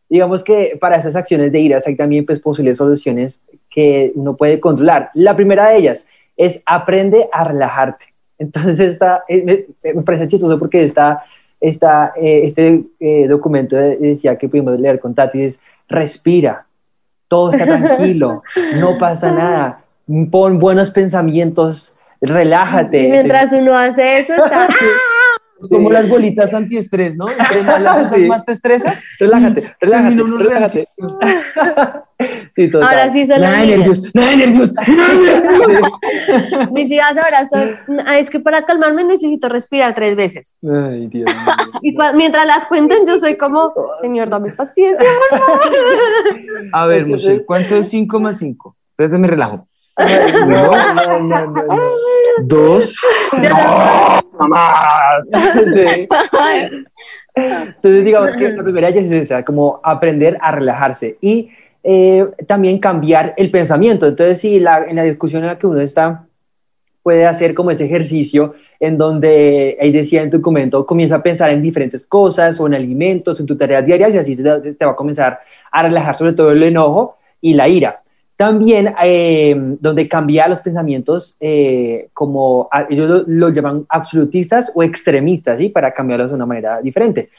[0.10, 4.60] Digamos que para estas acciones de iras hay también pues, posibles soluciones que uno puede
[4.60, 5.10] controlar.
[5.14, 8.13] La primera de ellas es aprende a relajarte.
[8.44, 11.24] Entonces, está, eh, me, parece chistoso porque está,
[11.62, 16.66] está eh, este eh, documento decía que pudimos leer con Tati, es respira,
[17.30, 18.44] todo está tranquilo,
[18.80, 19.80] no pasa nada,
[20.30, 23.04] pon buenos pensamientos, relájate.
[23.04, 24.68] Y mientras uno hace eso, está...
[25.70, 27.30] como las bolitas antiestrés, ¿no?
[27.30, 29.00] Entre más las usas, más te estresas.
[29.20, 30.88] Relájate, relájate, relájate.
[32.56, 32.90] sí, total.
[32.90, 34.74] Ahora sí son nada de nervios, nada de nervios,
[36.72, 40.56] Mis ideas ahora son, ah, es que para calmarme necesito respirar tres veces.
[40.64, 41.32] Ay, Dios
[41.82, 45.62] Y mientras las cuenten yo soy como, señor, dame paciencia, por favor.
[46.72, 48.76] A ver, Moshe, ¿cuánto es 5 más 5?
[48.92, 49.68] Espérate, me relajo.
[49.98, 51.64] no, no, no, no.
[52.42, 52.96] Dos.
[54.40, 55.30] ¡Mamás!
[55.74, 56.08] Sí.
[57.36, 61.50] Entonces, digamos que la primera ya es esa, como aprender a relajarse y
[61.84, 64.08] eh, también cambiar el pensamiento.
[64.08, 66.26] Entonces, si la, en la discusión en la que uno está,
[67.02, 71.52] puede hacer como ese ejercicio en donde, ahí decía en tu documento, comienza a pensar
[71.52, 74.92] en diferentes cosas o en alimentos, en tus tareas diarias y así te, te va
[74.92, 75.40] a comenzar
[75.72, 78.04] a relajar sobre todo el enojo y la ira.
[78.36, 85.70] También, eh, donde cambia los pensamientos, eh, como ellos lo, llaman absolutistas o extremistas, ¿sí?
[85.70, 87.30] Para cambiarlos de una manera diferente.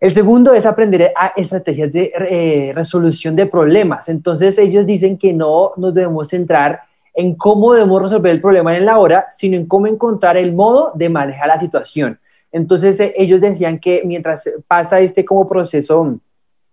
[0.00, 4.08] El segundo es aprender a estrategias de eh, resolución de problemas.
[4.08, 6.82] Entonces, ellos dicen que no nos debemos centrar
[7.14, 10.92] en cómo debemos resolver el problema en la hora, sino en cómo encontrar el modo
[10.94, 12.20] de manejar la situación.
[12.52, 16.20] Entonces, ellos decían que mientras pasa este como proceso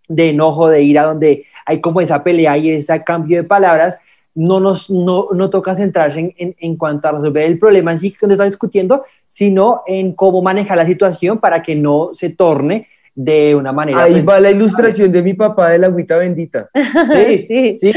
[0.08, 3.98] de enojo, de ira, donde hay como esa pelea y ese cambio de palabras,
[4.36, 8.12] no nos no, no toca centrarse en, en, cuanto a resolver el problema en sí
[8.12, 12.88] que nos está discutiendo, sino en cómo manejar la situación para que no se torne
[13.16, 14.04] de una manera.
[14.04, 16.70] Ahí va la ilustración de mi papá de la agüita bendita.
[17.48, 17.94] Sí, sí.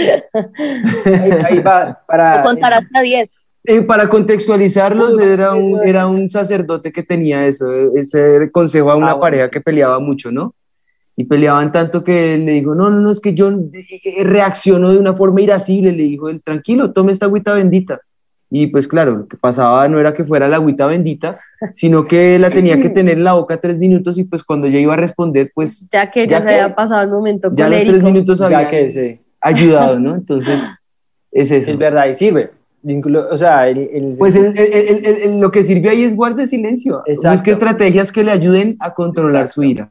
[1.45, 2.41] Ahí, va para.
[2.43, 3.29] contar hasta 10.
[3.65, 9.13] Eh, para contextualizarlos, era un, era un sacerdote que tenía eso, ese consejo a una
[9.13, 10.55] ah, pareja que peleaba mucho, ¿no?
[11.21, 14.93] y peleaban tanto que él le dijo, no, no, no, es que yo eh, reacciono
[14.93, 18.01] de una forma irascible, le dijo él, tranquilo, tome esta agüita bendita.
[18.51, 21.41] Y pues claro, lo que pasaba no era que fuera la agüita bendita,
[21.73, 24.79] sino que la tenía que tener en la boca tres minutos y pues cuando ya
[24.79, 25.89] iba a responder, pues...
[25.91, 29.99] Ya que ya, se había pasado el momento Ya los tres minutos había que, ayudado,
[29.99, 30.15] ¿no?
[30.15, 30.61] Entonces,
[31.31, 31.71] es eso.
[31.73, 32.51] Es verdad, y sirve.
[33.31, 33.67] O sea,
[34.19, 37.03] pues lo que sirve ahí es guarde silencio.
[37.23, 39.91] Busque estrategias que le ayuden a controlar su ira.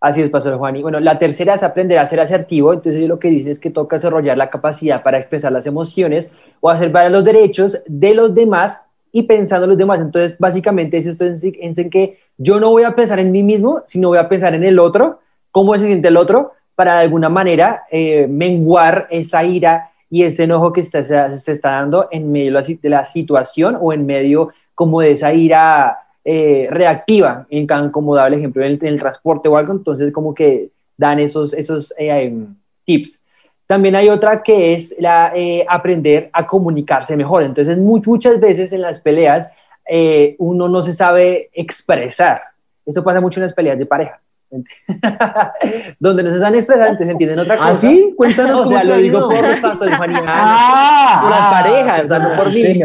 [0.00, 0.76] Así es, Pastor Juan.
[0.76, 2.72] Y bueno, la tercera es aprender a ser asertivo.
[2.72, 6.70] Entonces, lo que dice es que toca desarrollar la capacidad para expresar las emociones o
[6.70, 8.80] hacer valer los derechos de los demás
[9.10, 10.00] y pensando en los demás.
[10.00, 14.08] Entonces, básicamente es esto en, que yo no voy a pensar en mí mismo, sino
[14.08, 17.82] voy a pensar en el otro, cómo se siente el otro, para de alguna manera
[17.90, 22.88] eh, menguar esa ira y ese enojo que se, se, está dando en medio de
[22.88, 25.98] la situación o en medio como de esa ira
[26.30, 30.68] eh, reactiva, en como daba el ejemplo en el, transporte o algo, entonces como que
[30.94, 33.22] dan esos, esos eh, em, tips.
[33.66, 37.44] También hay otra que es la, eh, aprender a comunicarse mejor.
[37.44, 39.50] Entonces muchas veces en las peleas
[40.36, 42.42] uno no se sabe expresar.
[42.84, 44.20] Esto pasa mucho en las peleas de pareja.
[45.98, 47.70] donde no se saben expresar, entonces entienden otra ¿Ah, cosa.
[47.70, 48.14] ¿Ah, sí?
[48.16, 48.60] Cuéntanos.
[48.66, 52.80] o sea, lo digo por los pastores ah, por las parejas, sea, no por mí.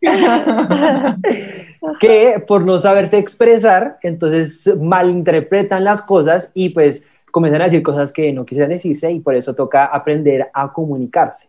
[2.00, 8.12] que por no saberse expresar, entonces malinterpretan las cosas y pues comienzan a decir cosas
[8.12, 11.48] que no quisieran decirse y por eso toca aprender a comunicarse.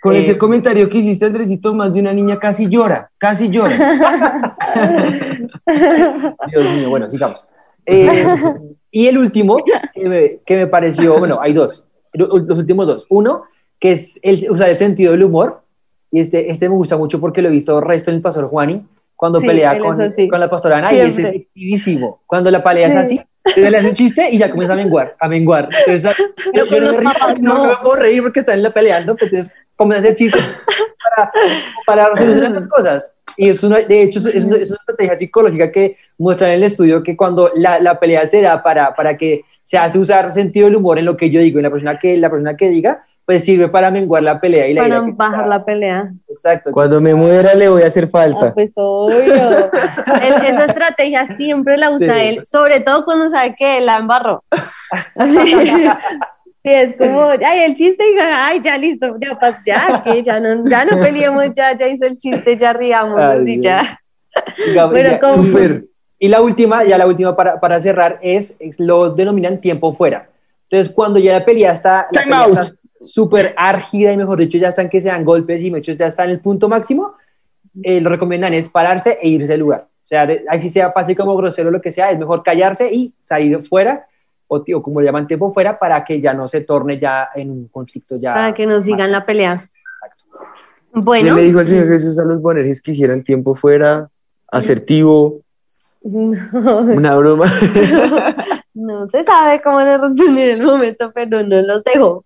[0.00, 4.56] Con ese eh, comentario que hiciste, Andresito, más de una niña casi llora, casi llora.
[6.48, 7.48] Dios mío, bueno, sigamos.
[7.86, 8.26] Eh,
[8.90, 9.58] y el último,
[9.94, 13.06] que me, pareció, bueno, hay dos, los, últimos dos.
[13.08, 13.44] Uno,
[13.78, 15.62] que es el, o sea, el sentido del humor,
[16.10, 18.84] y este, este me gusta mucho porque lo he visto resto en el Pastor Juani,
[19.16, 19.96] cuando pelea con,
[20.28, 22.20] con, la pastora Ana, y es efectivísimo.
[22.26, 23.20] Cuando la pelea es así,
[23.54, 25.68] le hace un chiste y ya comienza a menguar, a menguar.
[25.86, 26.16] Entonces,
[26.52, 30.16] yo, no, me no, me puedo reír porque están peleando, pues entonces comienza a hacer
[30.16, 30.42] chistes
[31.16, 31.32] para,
[31.86, 33.14] para solucionar las cosas.
[33.36, 37.16] Y es una, de hecho, es una, estrategia psicológica que muestra en el estudio que
[37.16, 40.98] cuando la, la, pelea se da para, para que se hace usar sentido del humor
[40.98, 43.68] en lo que yo digo, en la persona que, la persona que diga, pues sirve
[43.68, 46.12] para menguar la pelea y la Para bajar la pelea.
[46.28, 46.70] Exacto.
[46.70, 48.46] Cuando me muera le voy a hacer falta.
[48.46, 49.70] Ah, pues obvio.
[49.72, 54.44] esa estrategia siempre la usa él, sobre todo cuando sabe que la embarró.
[55.16, 60.68] Sí, es como, ay, el chiste, y ay, ya listo, ya, ya, que ya no,
[60.68, 64.00] ya no peleemos, ya, ya hizo el chiste, ya riamos, y ya.
[66.18, 70.28] Y la última, ya la última para, para cerrar, es, lo denominan tiempo fuera.
[70.68, 72.08] Entonces, cuando ya la pelea está
[73.00, 76.30] súper árgida y mejor dicho, ya están que sean golpes y mechos, ya está en
[76.30, 77.14] el punto máximo,
[77.82, 79.88] eh, lo recomiendan es pararse e irse del lugar.
[80.04, 83.14] O sea, ahí si sea fácil como grosero lo que sea, es mejor callarse y
[83.22, 84.06] salir fuera
[84.48, 87.50] o, tío, como le llaman tiempo fuera para que ya no se torne ya en
[87.50, 88.34] un conflicto ya.
[88.34, 89.68] Para que no sigan la pelea.
[90.92, 91.34] Bueno.
[91.34, 94.08] ¿Qué le dijo el Señor Jesús a los bonejes que hicieran tiempo fuera,
[94.48, 95.40] asertivo?
[96.02, 97.52] Una broma.
[98.74, 102.24] no se sabe cómo le responder en el momento, pero no los dejo.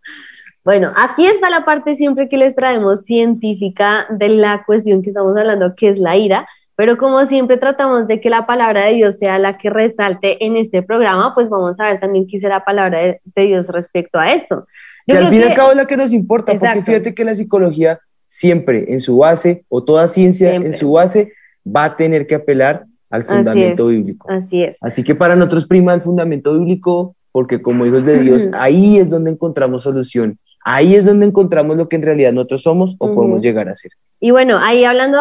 [0.70, 5.36] Bueno, aquí está la parte siempre que les traemos científica de la cuestión que estamos
[5.36, 6.46] hablando, que es la ira.
[6.76, 10.56] Pero como siempre tratamos de que la palabra de Dios sea la que resalte en
[10.56, 14.32] este programa, pues vamos a ver también qué es la palabra de, Dios respecto a
[14.32, 14.64] esto.
[15.06, 17.34] y al fin y al cabo es la que nos importa, porque fíjate que la
[17.34, 17.98] psicología
[18.28, 21.32] siempre en su base, o toda ciencia en su base,
[21.66, 24.30] va a tener que apelar al fundamento bíblico.
[24.30, 24.78] Así es.
[24.82, 29.10] Así que para nosotros prima el fundamento bíblico, porque como hijos de Dios, ahí es
[29.10, 30.38] donde encontramos solución.
[30.62, 33.92] Ahí es donde encontramos lo que en realidad nosotros somos o podemos llegar a ser.
[34.20, 35.18] Y bueno, ahí hablando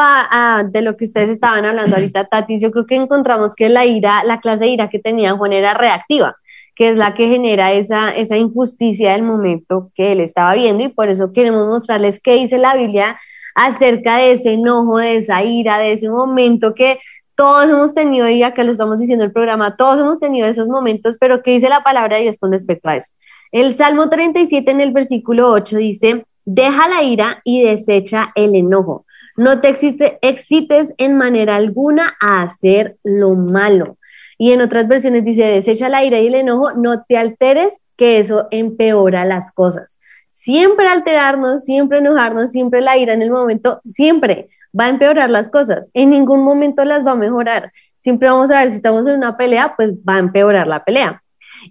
[0.70, 4.24] de lo que ustedes estaban hablando ahorita, Tati, yo creo que encontramos que la ira,
[4.26, 6.36] la clase de ira que tenía Juan era reactiva,
[6.76, 10.90] que es la que genera esa, esa injusticia del momento que él estaba viendo y
[10.90, 13.18] por eso queremos mostrarles qué dice la Biblia
[13.56, 17.00] acerca de ese enojo, de esa ira, de ese momento que
[17.36, 21.16] todos hemos tenido, y acá lo estamos diciendo el programa, todos hemos tenido esos momentos,
[21.18, 23.14] pero ¿qué dice la palabra de Dios con respecto a eso?
[23.52, 29.06] El Salmo 37 en el versículo 8 dice, deja la ira y desecha el enojo.
[29.36, 29.70] No te
[30.22, 33.97] excites en manera alguna a hacer lo malo.
[34.38, 38.20] Y en otras versiones dice, desecha la ira y el enojo, no te alteres, que
[38.20, 40.00] eso empeora las cosas.
[40.30, 44.47] Siempre alterarnos, siempre enojarnos, siempre la ira en el momento, siempre
[44.78, 45.89] va a empeorar las cosas.
[45.93, 47.74] En ningún momento las va a mejorar.
[48.00, 51.22] Siempre vamos a ver si estamos en una pelea, pues va a empeorar la pelea.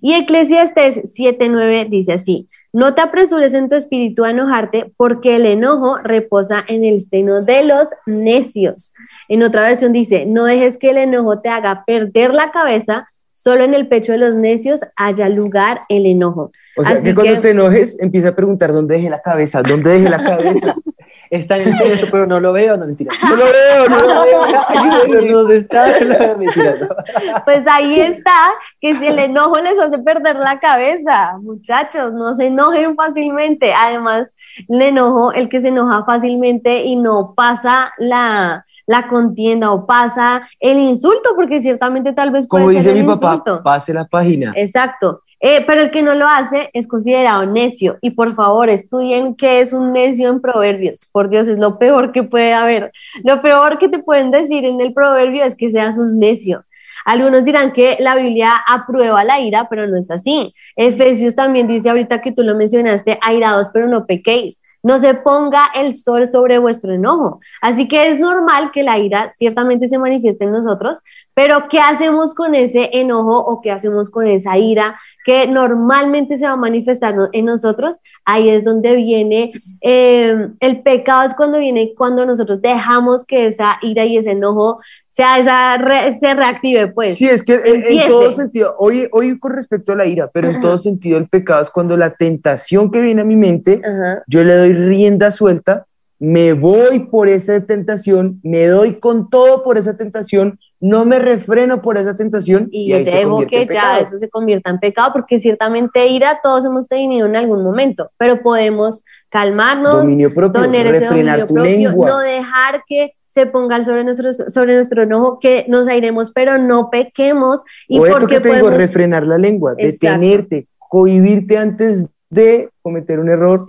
[0.01, 5.47] Y Eclesiastes 7:9 dice así, no te apresures en tu espíritu a enojarte porque el
[5.47, 8.93] enojo reposa en el seno de los necios.
[9.29, 13.65] En otra versión dice, no dejes que el enojo te haga perder la cabeza, solo
[13.65, 16.51] en el pecho de los necios haya lugar el enojo.
[16.77, 20.11] O sea, que cuando te enojes, empieza a preguntar dónde dejé la cabeza, dónde dejé
[20.11, 20.75] la cabeza.
[21.31, 23.13] está en el techo, pero no lo veo, no mentira.
[23.29, 25.33] No lo veo, no lo veo.
[25.33, 25.87] ¿Dónde está?
[27.45, 32.47] Pues ahí está, que si el enojo les hace perder la cabeza, muchachos, no se
[32.47, 33.73] enojen fácilmente.
[33.73, 34.31] Además,
[34.69, 40.49] el enojo, el que se enoja fácilmente y no pasa la, la contienda o pasa
[40.61, 44.53] el insulto, porque ciertamente tal vez puede Como dice mi papá, pase la página.
[44.57, 45.23] Exacto.
[45.41, 47.99] Eh, pero el que no lo hace es considerado necio.
[48.01, 51.01] Y por favor, estudien qué es un necio en proverbios.
[51.13, 52.93] Por Dios, es lo peor que puede haber.
[53.23, 56.65] Lo peor que te pueden decir en el proverbio es que seas un necio.
[57.05, 60.55] Algunos dirán que la Biblia aprueba la ira, pero no es así.
[60.77, 65.65] Efesios también dice ahorita que tú lo mencionaste, airados, pero no pequéis no se ponga
[65.75, 67.41] el sol sobre vuestro enojo.
[67.61, 70.99] Así que es normal que la ira ciertamente se manifieste en nosotros,
[71.35, 74.99] pero ¿qué hacemos con ese enojo o qué hacemos con esa ira
[75.29, 78.01] que normalmente se va a manifestar en nosotros?
[78.25, 79.53] Ahí es donde viene
[79.83, 84.81] eh, el pecado, es cuando viene cuando nosotros dejamos que esa ira y ese enojo
[85.07, 87.19] sea esa se reactive, pues.
[87.19, 90.63] Sí, es que en, todo sentido, hoy, hoy con respecto a la ira, pero en
[90.63, 93.83] todo sentido el pecado es cuando la tentación que viene a mi mente,
[94.29, 95.85] yo le doy rienda suelta,
[96.19, 101.83] me voy por esa tentación, me doy con todo por esa tentación, no me refreno
[101.83, 106.07] por esa tentación y, y dejo que ya eso se convierta en pecado, porque ciertamente
[106.07, 112.09] ira todos hemos tenido en algún momento, pero podemos calmarnos, dominio propio, refrenar tu lengua.
[112.09, 116.91] no dejar que se pongan sobre nuestro, sobre nuestro enojo, que nos airemos, pero no
[116.91, 117.63] pequemos.
[117.87, 123.29] Y o eso que te digo, refrenar la lengua, detenerte, cohibirte antes de cometer un
[123.29, 123.61] error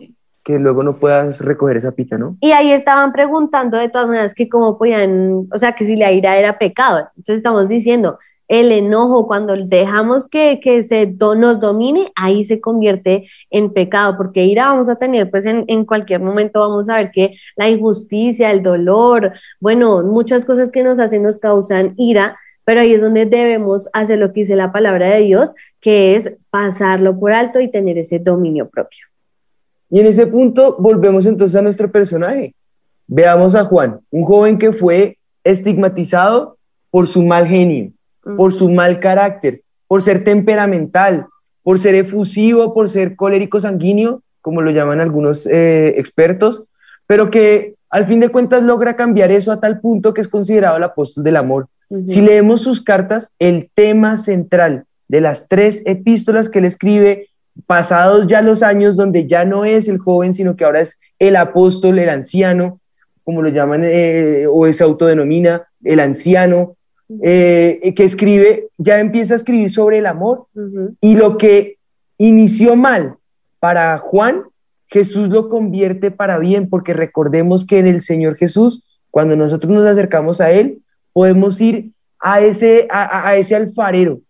[0.49, 2.35] que luego no puedas recoger esa pita, ¿no?
[2.41, 6.11] Y ahí estaban preguntando de todas maneras que cómo podían, o sea, que si la
[6.11, 7.07] ira era pecado.
[7.15, 13.71] Entonces estamos diciendo, el enojo, cuando dejamos que, se nos domine, ahí se convierte en
[13.73, 17.35] pecado, porque ira vamos a tener, pues en, en, cualquier momento vamos a ver que
[17.55, 22.95] la injusticia, el dolor, bueno, muchas cosas que nos hacen nos causan ira, pero ahí
[22.95, 27.33] es donde debemos hacer lo que dice la palabra de Dios, que es pasarlo por
[27.33, 29.05] alto y tener ese dominio propio.
[29.89, 32.53] Y en ese punto volvemos entonces a nuestro personaje.
[33.07, 36.57] Veamos a Juan, un joven que fue estigmatizado
[36.91, 37.91] por su mal genio
[38.35, 41.27] por su mal carácter, por ser temperamental,
[41.63, 46.63] por ser efusivo, por ser colérico sanguíneo, como lo llaman algunos eh, expertos,
[47.07, 50.77] pero que al fin de cuentas logra cambiar eso a tal punto que es considerado
[50.77, 51.67] el apóstol del amor.
[52.05, 57.28] Si leemos sus cartas, el tema central de las tres epístolas que él escribe,
[57.65, 61.35] pasados ya los años donde ya no es el joven, sino que ahora es el
[61.35, 62.79] apóstol, el anciano,
[63.23, 66.75] como lo llaman eh, o se autodenomina, el anciano,
[67.23, 70.47] eh, que escribe, ya empieza a escribir sobre el amor.
[71.01, 71.77] Y lo que
[72.17, 73.15] inició mal
[73.59, 74.43] para Juan,
[74.87, 79.85] Jesús lo convierte para bien, porque recordemos que en el Señor Jesús, cuando nosotros nos
[79.85, 80.81] acercamos a Él,
[81.13, 84.21] podemos ir a ese, a, ese alfarero,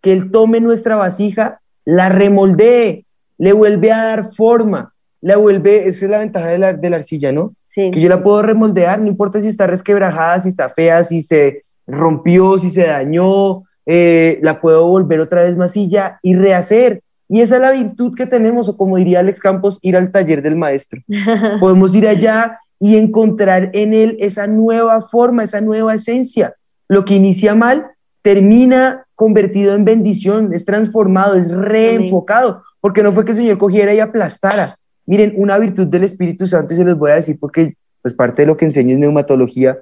[0.00, 3.04] que Él tome nuestra vasija, la remoldee,
[3.38, 6.96] le vuelve a dar forma, la vuelve, esa es la ventaja de la, de la
[6.96, 7.54] arcilla, ¿no?
[7.74, 11.64] Que yo la puedo remoldear, no importa si está resquebrajada, si está fea, si se
[11.86, 17.00] rompió, si se dañó, eh, la puedo volver otra vez masilla y rehacer.
[17.28, 20.42] Y esa es la virtud que tenemos, o como diría Alex Campos, ir al taller
[20.42, 21.00] del maestro.
[21.60, 26.54] Podemos ir allá y encontrar en él esa nueva forma, esa nueva esencia.
[26.88, 27.86] Lo que inicia mal
[28.20, 33.94] termina convertido en bendición, es transformado, es reenfocado, porque no fue que el Señor cogiera
[33.94, 34.76] y aplastara.
[35.06, 38.42] Miren, una virtud del Espíritu Santo, y se los voy a decir porque pues parte
[38.42, 39.78] de lo que enseño es neumatología,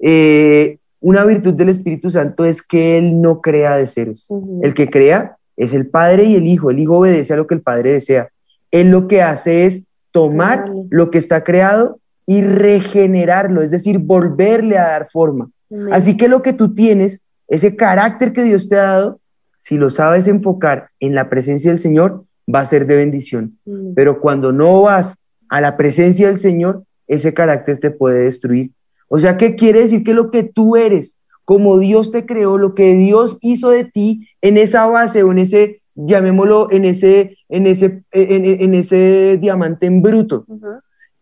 [0.00, 4.26] eh, una virtud del Espíritu Santo es que Él no crea de ceros.
[4.60, 6.70] El que crea es el Padre y el Hijo.
[6.70, 8.28] El Hijo obedece a lo que el Padre desea.
[8.70, 9.80] Él lo que hace es
[10.12, 15.48] tomar lo que está creado y regenerarlo, es decir, volverle a dar forma.
[15.90, 19.20] Así que lo que tú tienes, ese carácter que Dios te ha dado,
[19.58, 23.58] si lo sabes enfocar en la presencia del Señor, va a ser de bendición.
[23.94, 25.16] Pero cuando no vas
[25.48, 28.70] a la presencia del Señor, ese carácter te puede destruir.
[29.08, 30.04] O sea, ¿qué quiere decir?
[30.04, 34.28] Que lo que tú eres, como Dios te creó, lo que Dios hizo de ti
[34.40, 40.02] en esa base o en ese, llamémoslo, en ese, en ese, en, ese diamante en
[40.02, 40.46] bruto.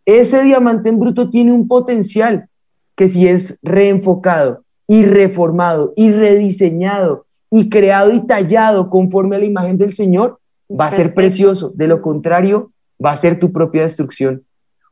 [0.04, 2.48] Ese diamante en bruto tiene un potencial
[2.96, 9.44] que si es reenfocado y reformado y rediseñado y creado y tallado conforme a la
[9.44, 10.38] imagen del Señor,
[10.70, 11.70] va a ser precioso.
[11.74, 12.72] De lo contrario,
[13.04, 14.42] va a ser tu propia destrucción.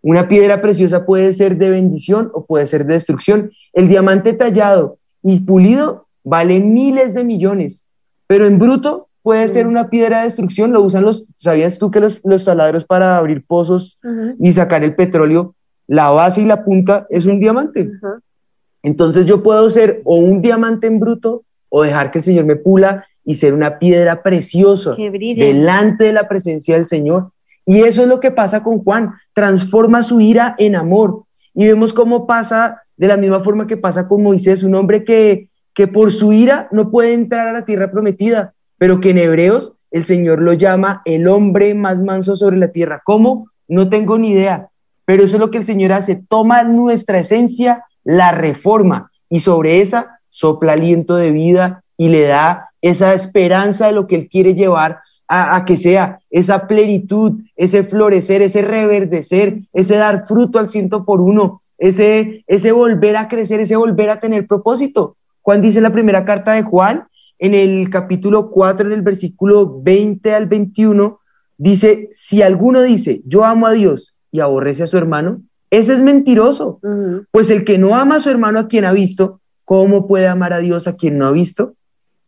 [0.03, 3.51] Una piedra preciosa puede ser de bendición o puede ser de destrucción.
[3.73, 7.85] El diamante tallado y pulido vale miles de millones,
[8.27, 10.73] pero en bruto puede ser una piedra de destrucción.
[10.73, 13.99] Lo usan los, ¿sabías tú que los, los taladros para abrir pozos
[14.39, 15.55] y sacar el petróleo,
[15.87, 17.91] la base y la punta es un diamante?
[18.83, 22.57] Entonces yo puedo ser o un diamante en bruto o dejar que el Señor me
[22.57, 27.31] pula y ser una piedra preciosa delante de la presencia del Señor.
[27.67, 31.25] Y eso es lo que pasa con Juan, transforma su ira en amor.
[31.55, 35.49] Y vemos cómo pasa de la misma forma que pasa con Moisés, un hombre que,
[35.75, 39.75] que por su ira no puede entrar a la tierra prometida, pero que en Hebreos
[39.91, 43.03] el Señor lo llama el hombre más manso sobre la tierra.
[43.05, 43.49] ¿Cómo?
[43.69, 44.69] No tengo ni idea,
[45.05, 49.81] pero eso es lo que el Señor hace, toma nuestra esencia, la reforma y sobre
[49.81, 54.55] esa sopla aliento de vida y le da esa esperanza de lo que Él quiere
[54.55, 61.05] llevar a, que sea esa plenitud, ese florecer, ese reverdecer, ese dar fruto al ciento
[61.05, 65.17] por uno, ese, ese volver a crecer, ese volver a tener propósito.
[65.43, 67.05] Juan dice en la primera carta de Juan,
[67.39, 71.21] en el capítulo 4, en el versículo 20 al 21,
[71.59, 76.03] dice, si alguno dice, yo amo a Dios y aborrece a su hermano, ese es
[76.03, 76.81] mentiroso,
[77.31, 80.53] pues el que no ama a su hermano a quien ha visto, ¿cómo puede amar
[80.53, 81.75] a Dios a quien no ha visto?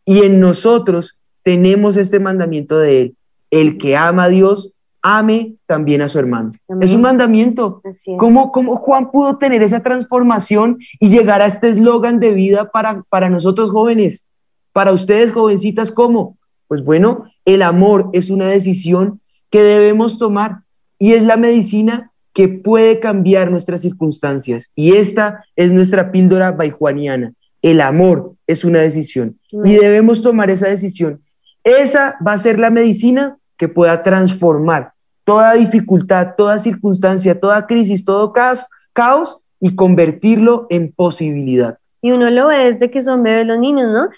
[0.05, 3.15] Y en nosotros tenemos este mandamiento de Él.
[3.51, 4.71] El que ama a Dios,
[5.01, 6.51] ame también a su hermano.
[6.79, 7.81] Es un mandamiento.
[8.17, 13.03] ¿Cómo, ¿Cómo, Juan pudo tener esa transformación y llegar a este eslogan de vida para,
[13.09, 14.23] para nosotros jóvenes?
[14.71, 16.37] Para ustedes jovencitas, ¿cómo?
[16.67, 19.19] Pues bueno, el amor es una decisión
[19.49, 20.61] que debemos tomar
[20.97, 24.69] y es la medicina que puede cambiar nuestras circunstancias.
[24.75, 27.33] Y esta es nuestra píldora baijuaniana.
[27.61, 31.21] El amor es una decisión y debemos tomar esa decisión.
[31.63, 34.91] Esa va a ser la medicina que pueda transformar
[35.23, 41.77] toda dificultad, toda circunstancia, toda crisis, todo caos, caos y convertirlo en posibilidad.
[42.01, 44.09] Y uno lo ve desde que son bebés los niños, ¿no?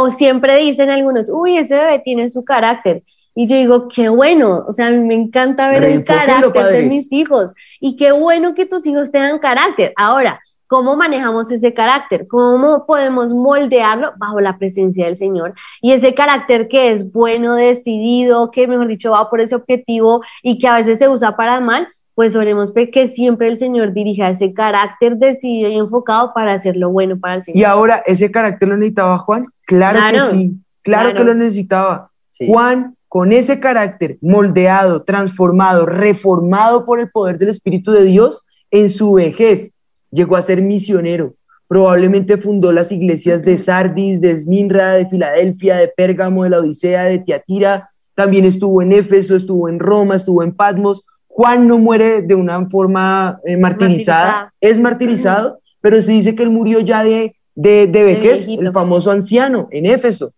[0.00, 3.02] o siempre dicen algunos, uy, ese bebé tiene su carácter.
[3.38, 7.54] Y yo digo, qué bueno, o sea, me encanta ver el carácter de mis hijos.
[7.80, 9.92] Y qué bueno que tus hijos tengan carácter.
[9.96, 12.26] Ahora, ¿Cómo manejamos ese carácter?
[12.26, 15.54] ¿Cómo podemos moldearlo bajo la presencia del Señor?
[15.80, 20.58] Y ese carácter que es bueno, decidido, que mejor dicho va por ese objetivo y
[20.58, 24.52] que a veces se usa para mal, pues oremos que siempre el Señor dirija ese
[24.54, 27.60] carácter decidido y enfocado para hacer lo bueno para el Señor.
[27.60, 29.46] Y ahora, ¿ese carácter lo necesitaba Juan?
[29.66, 32.10] Claro, que sí, claro, que lo necesitaba.
[32.44, 38.90] Juan, con ese carácter moldeado, transformado, reformado por el poder del Espíritu de Dios, en
[38.90, 39.72] su vejez
[40.10, 41.32] llegó a ser misionero.
[41.66, 47.04] Probablemente fundó las iglesias de Sardis, de Esminra, de Filadelfia, de Pérgamo, de la Odisea,
[47.04, 47.88] de Tiatira.
[48.14, 51.02] También estuvo en Éfeso, estuvo en Roma, estuvo en Patmos.
[51.26, 56.50] Juan no muere de una forma eh, martirizada, es martirizado, pero se dice que él
[56.50, 60.32] murió ya de, de, vejez, el famoso anciano en Éfeso,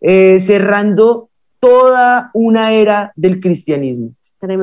[0.00, 1.29] eh, cerrando
[1.60, 4.12] toda una era del cristianismo.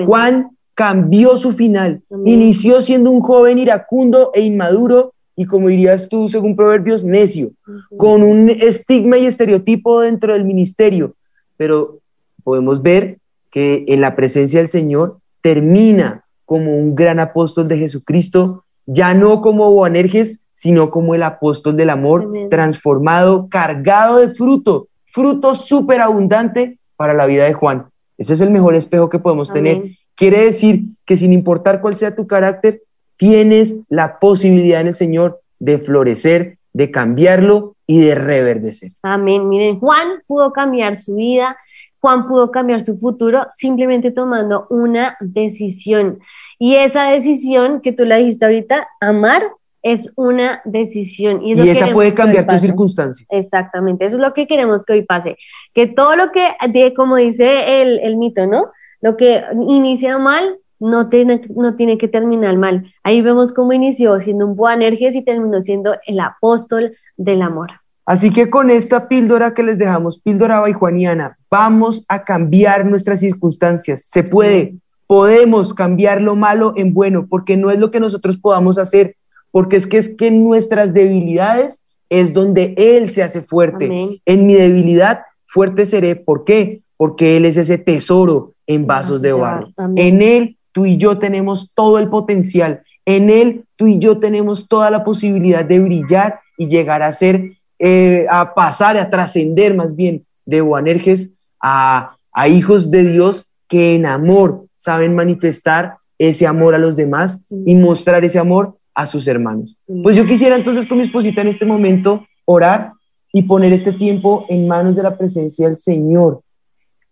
[0.05, 2.01] Juan cambió su final.
[2.25, 7.51] Inició siendo un joven iracundo e inmaduro y como dirías tú, según Proverbios, necio,
[7.95, 11.13] con un estigma y estereotipo dentro del ministerio.
[11.57, 11.99] Pero
[12.43, 13.19] podemos ver
[13.51, 19.41] que en la presencia del Señor termina como un gran apóstol de Jesucristo, ya no
[19.41, 26.79] como Boanerges, sino como el apóstol del amor, transformado, cargado de fruto, fruto súper abundante
[26.97, 27.85] para la vida de Juan.
[28.17, 29.83] Ese es el mejor espejo que podemos tener
[30.17, 32.81] Quiere decir que sin importar cuál sea tu carácter,
[33.17, 38.93] tienes la posibilidad en el Señor de florecer, de cambiarlo y de reverdecer.
[39.03, 39.47] Amén.
[39.47, 41.55] Miren, Juan pudo cambiar su vida,
[41.99, 46.17] Juan pudo cambiar su futuro simplemente tomando una decisión.
[46.57, 49.43] Y esa decisión que tú la dijiste ahorita, amar,
[49.81, 51.43] es una decisión.
[51.43, 53.25] Y, esa puede cambiar tu circunstancia.
[53.29, 55.37] Exactamente, eso es lo que queremos que hoy pase.
[55.73, 58.71] Que todo lo que, como dice el, el mito, ¿no?
[59.01, 62.93] Lo que inicia mal, no tiene, no tiene que terminar mal.
[63.03, 67.71] Ahí vemos cómo inició siendo un Boanerges y terminó siendo el apóstol del amor.
[68.05, 74.05] Así que con esta píldora que les dejamos, píldora baijuaniana, vamos a cambiar nuestras circunstancias.
[74.05, 74.75] Se puede,
[75.07, 79.16] podemos cambiar lo malo en bueno, porque no es lo que nosotros podamos hacer,
[79.51, 84.19] porque es que es que en nuestras debilidades es donde Él se hace fuerte.
[84.25, 86.15] En mi debilidad, fuerte seré.
[86.15, 86.81] ¿Por qué?
[86.95, 89.69] Porque Él es ese tesoro en vasos de barro.
[89.95, 92.83] En Él tú y yo tenemos todo el potencial.
[93.05, 97.53] En Él tú y yo tenemos toda la posibilidad de brillar y llegar a ser,
[97.79, 101.31] eh, a pasar, a trascender más bien de Boanerges
[101.61, 107.39] a, a hijos de Dios que en amor saben manifestar ese amor a los demás
[107.65, 109.77] y mostrar ese amor a sus hermanos.
[110.01, 112.93] Pues yo quisiera entonces con mi esposita en este momento orar
[113.31, 116.41] y poner este tiempo en manos de la presencia del Señor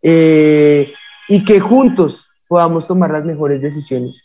[0.01, 0.91] eh,
[1.29, 4.23] y que juntos podamos tomar las mejores decisiones.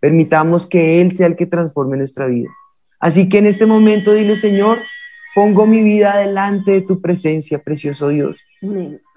[0.00, 2.48] Permitamos que Él sea el que transforme nuestra vida.
[2.98, 4.78] Así que en este momento dile, Señor,
[5.34, 8.40] pongo mi vida delante de tu presencia, precioso Dios.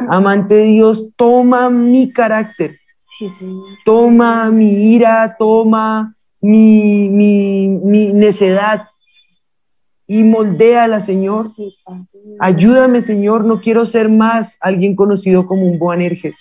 [0.10, 2.78] Amante Dios, toma mi carácter.
[3.00, 3.64] Sí, Señor.
[3.86, 6.14] Toma mi ira, toma
[6.46, 8.84] mi, mi, necedad
[10.08, 11.46] y moldéala, Señor.
[12.39, 13.46] Ayúdame, Señor.
[13.46, 16.38] No quiero ser más alguien conocido como un Boanerges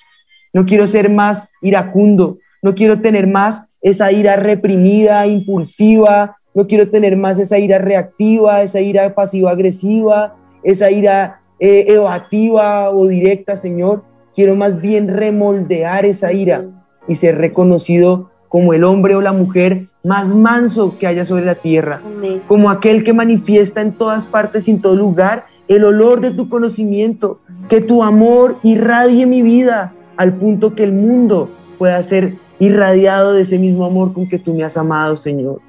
[0.55, 6.89] no quiero ser más iracundo, no quiero tener más esa ira reprimida, impulsiva, no quiero
[6.89, 14.05] tener más esa ira reactiva, esa ira pasiva-agresiva, esa ira eh, evativa o directa, Señor.
[14.35, 16.65] Quiero más bien remoldear esa ira
[17.09, 21.57] y ser reconocido como el hombre o la mujer más manso que haya sobre la
[21.57, 22.01] tierra,
[22.47, 26.49] como aquel que manifiesta en todas partes y en todo lugar el olor de tu
[26.49, 33.33] conocimiento, que tu amor irradie mi vida, al punto que el mundo pueda ser irradiado
[33.33, 35.61] de ese mismo amor con que tú me has amado, Señor.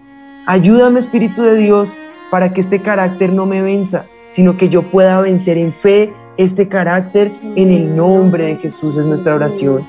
[0.45, 1.91] Ayúdame, Espíritu de Dios,
[2.29, 6.67] para que este carácter no me venza, sino que yo pueda vencer en fe este
[6.67, 9.81] carácter en el nombre de Jesús, es nuestra oración.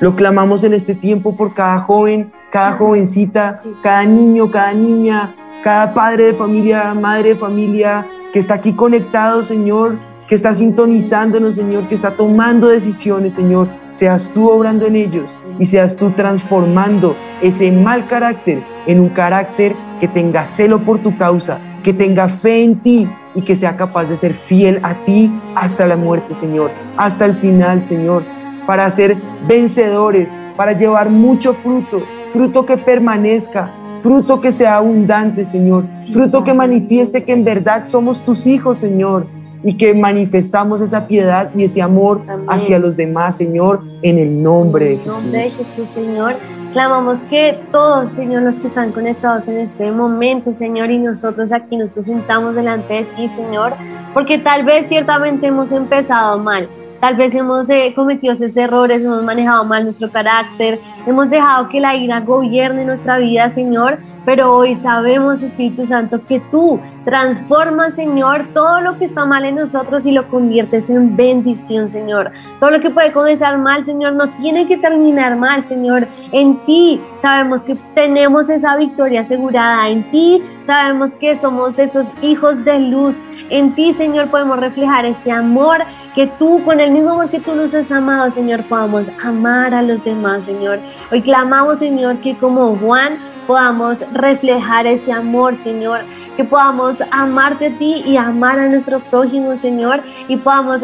[0.00, 5.94] Lo clamamos en este tiempo por cada joven, cada jovencita, cada niño, cada niña, cada
[5.94, 9.92] padre de familia, madre de familia que está aquí conectado, Señor,
[10.28, 13.68] que está sintonizándonos, Señor, que está tomando decisiones, Señor.
[13.90, 19.74] Seas tú obrando en ellos y seas tú transformando ese mal carácter en un carácter
[19.98, 24.04] que tenga celo por tu causa, que tenga fe en ti y que sea capaz
[24.04, 28.22] de ser fiel a ti hasta la muerte, Señor, hasta el final, Señor,
[28.66, 29.16] para ser
[29.48, 36.54] vencedores, para llevar mucho fruto, fruto que permanezca, fruto que sea abundante, Señor, fruto que
[36.54, 39.26] manifieste que en verdad somos tus hijos, Señor
[39.62, 44.90] y que manifestamos esa piedad y ese amor hacia los demás, Señor, en el nombre
[44.90, 45.06] de Jesús.
[45.06, 46.36] En el nombre de Jesús, Señor.
[46.72, 51.76] Clamamos que todos, Señor, los que están conectados en este momento, Señor, y nosotros aquí
[51.76, 53.72] nos presentamos delante de ti, Señor,
[54.14, 56.68] porque tal vez ciertamente hemos empezado mal,
[57.00, 61.80] Tal vez hemos eh, cometido esos errores, hemos manejado mal nuestro carácter, hemos dejado que
[61.80, 68.48] la ira gobierne nuestra vida, Señor, pero hoy sabemos, Espíritu Santo, que tú transformas, Señor,
[68.52, 72.32] todo lo que está mal en nosotros y lo conviertes en bendición, Señor.
[72.60, 76.06] Todo lo que puede comenzar mal, Señor, no tiene que terminar mal, Señor.
[76.32, 79.88] En ti sabemos que tenemos esa victoria asegurada.
[79.88, 83.16] En ti sabemos que somos esos hijos de luz.
[83.48, 85.78] En ti, Señor, podemos reflejar ese amor
[86.14, 89.82] que tú, con el mismo amor que tú nos has amado, Señor, podamos amar a
[89.82, 90.78] los demás, Señor.
[91.10, 96.00] Hoy clamamos, Señor, que como Juan podamos reflejar ese amor, Señor.
[96.36, 100.02] Que podamos amarte a ti y amar a nuestro prójimo, Señor.
[100.26, 100.80] Y podamos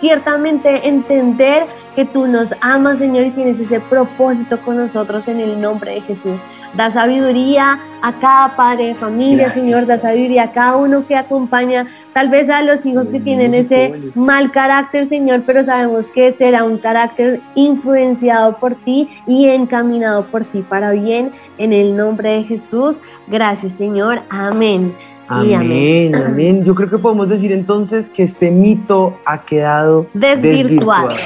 [0.00, 1.66] ciertamente entender
[1.96, 6.00] que tú nos amas, Señor, y tienes ese propósito con nosotros en el nombre de
[6.02, 6.40] Jesús.
[6.74, 9.86] Da sabiduría a cada padre de familia, Señor.
[9.86, 13.94] Da sabiduría a cada uno que acompaña, tal vez a los hijos que tienen ese
[14.14, 20.44] mal carácter, Señor, pero sabemos que será un carácter influenciado por ti y encaminado por
[20.44, 21.32] ti para bien.
[21.56, 23.00] En el nombre de Jesús.
[23.26, 24.20] Gracias, Señor.
[24.28, 24.94] Amén.
[25.28, 31.16] Amén, amén, Yo creo que podemos decir entonces que este mito ha quedado desvirtuado.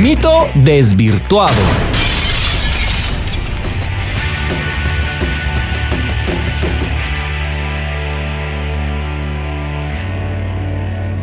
[0.00, 1.50] Mito desvirtuado.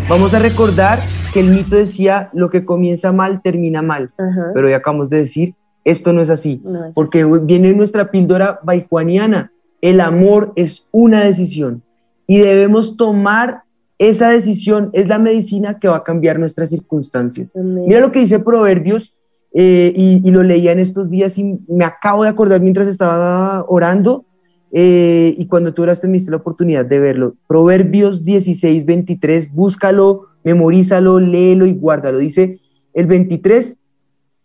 [0.09, 0.99] Vamos a recordar
[1.31, 4.11] que el mito decía lo que comienza mal termina mal,
[4.53, 5.55] pero ya acabamos de decir
[5.85, 6.61] esto no es así,
[6.93, 9.53] porque viene nuestra píldora baijuaniana.
[9.79, 11.81] El amor es una decisión
[12.27, 13.63] y debemos tomar
[13.97, 17.53] esa decisión, es la medicina que va a cambiar nuestras circunstancias.
[17.55, 19.17] Mira lo que dice Proverbios
[19.53, 24.25] eh, y, lo leía en estos días y me acabo de acordar mientras estaba orando
[24.73, 27.35] eh, y cuando tú oraste me diste la oportunidad de verlo.
[27.47, 32.19] Proverbios 16, 23, búscalo, memorízalo, léelo y guárdalo.
[32.19, 32.59] Dice
[32.93, 33.77] el 23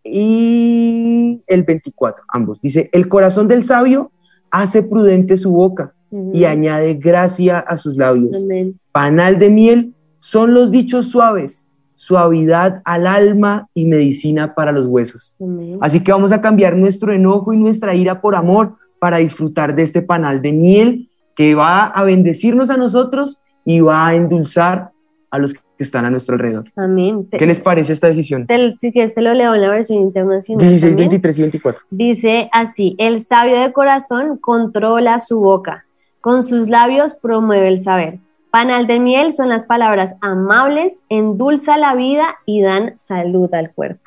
[0.05, 2.61] y el 24, ambos.
[2.61, 4.13] Dice, el corazón del sabio
[4.53, 5.93] hace prudente su boca
[6.33, 8.45] y añade gracia a sus labios.
[8.93, 11.67] Panal de miel son los dichos suaves
[12.01, 15.37] suavidad al alma y medicina para los huesos.
[15.83, 19.83] Así que vamos a cambiar nuestro enojo y nuestra ira por amor para disfrutar de
[19.83, 24.93] este panal de miel que va a bendecirnos a nosotros y va a endulzar
[25.31, 26.73] a los que están a nuestro alrededor.
[26.75, 27.29] Amén.
[27.31, 28.47] ¿Qué les parece esta decisión?
[28.81, 30.67] si quieres te lo leo en la versión internacional.
[30.67, 31.83] 16, 23 y 24.
[31.91, 35.85] Dice así, el sabio de corazón controla su boca,
[36.21, 38.19] con sus labios promueve el saber
[38.51, 44.03] Panal de miel son las palabras amables, endulza la vida y dan salud al cuerpo.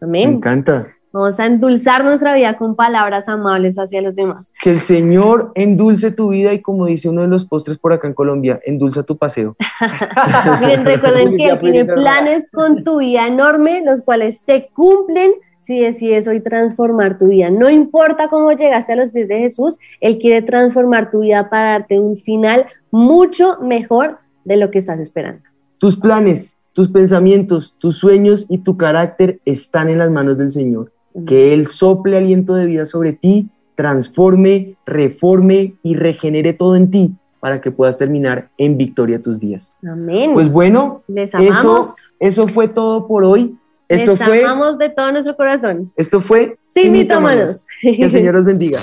[0.00, 0.30] Amén.
[0.30, 0.86] Me encanta.
[1.12, 4.52] Vamos a endulzar nuestra vida con palabras amables hacia los demás.
[4.62, 8.06] Que el Señor endulce tu vida y como dice uno de los postres por acá
[8.06, 9.56] en Colombia, endulza tu paseo.
[10.60, 15.32] Miren, recuerden que Él tiene planes con tu vida enorme, los cuales se cumplen
[15.66, 17.50] si decides hoy transformar tu vida.
[17.50, 21.72] No importa cómo llegaste a los pies de Jesús, Él quiere transformar tu vida para
[21.72, 25.42] darte un final mucho mejor de lo que estás esperando.
[25.78, 30.92] Tus planes, tus pensamientos, tus sueños y tu carácter están en las manos del Señor.
[31.26, 37.14] Que Él sople aliento de vida sobre ti, transforme, reforme y regenere todo en ti
[37.40, 39.72] para que puedas terminar en victoria tus días.
[39.84, 40.32] Amén.
[40.32, 41.80] Pues bueno, eso,
[42.20, 43.56] eso fue todo por hoy.
[43.88, 45.92] Esto Les fue, amamos de todo nuestro corazón.
[45.96, 47.66] Esto fue Sin Mitómanos.
[47.80, 48.80] Que el Señor los bendiga.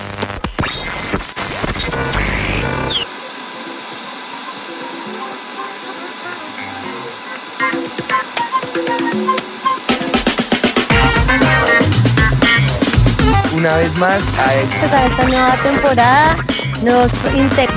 [13.54, 16.38] Una vez más a esta, pues a esta nueva temporada
[16.84, 17.12] nos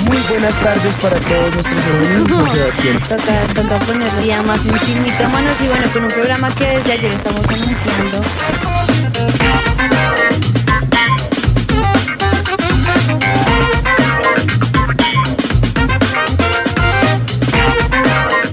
[0.07, 3.03] Muy buenas tardes para todos nuestros amigos, Sebastián.
[3.09, 7.49] Toca, toca ponerle ya más en y bueno, con un programa que desde ayer estamos
[7.49, 8.76] anunciando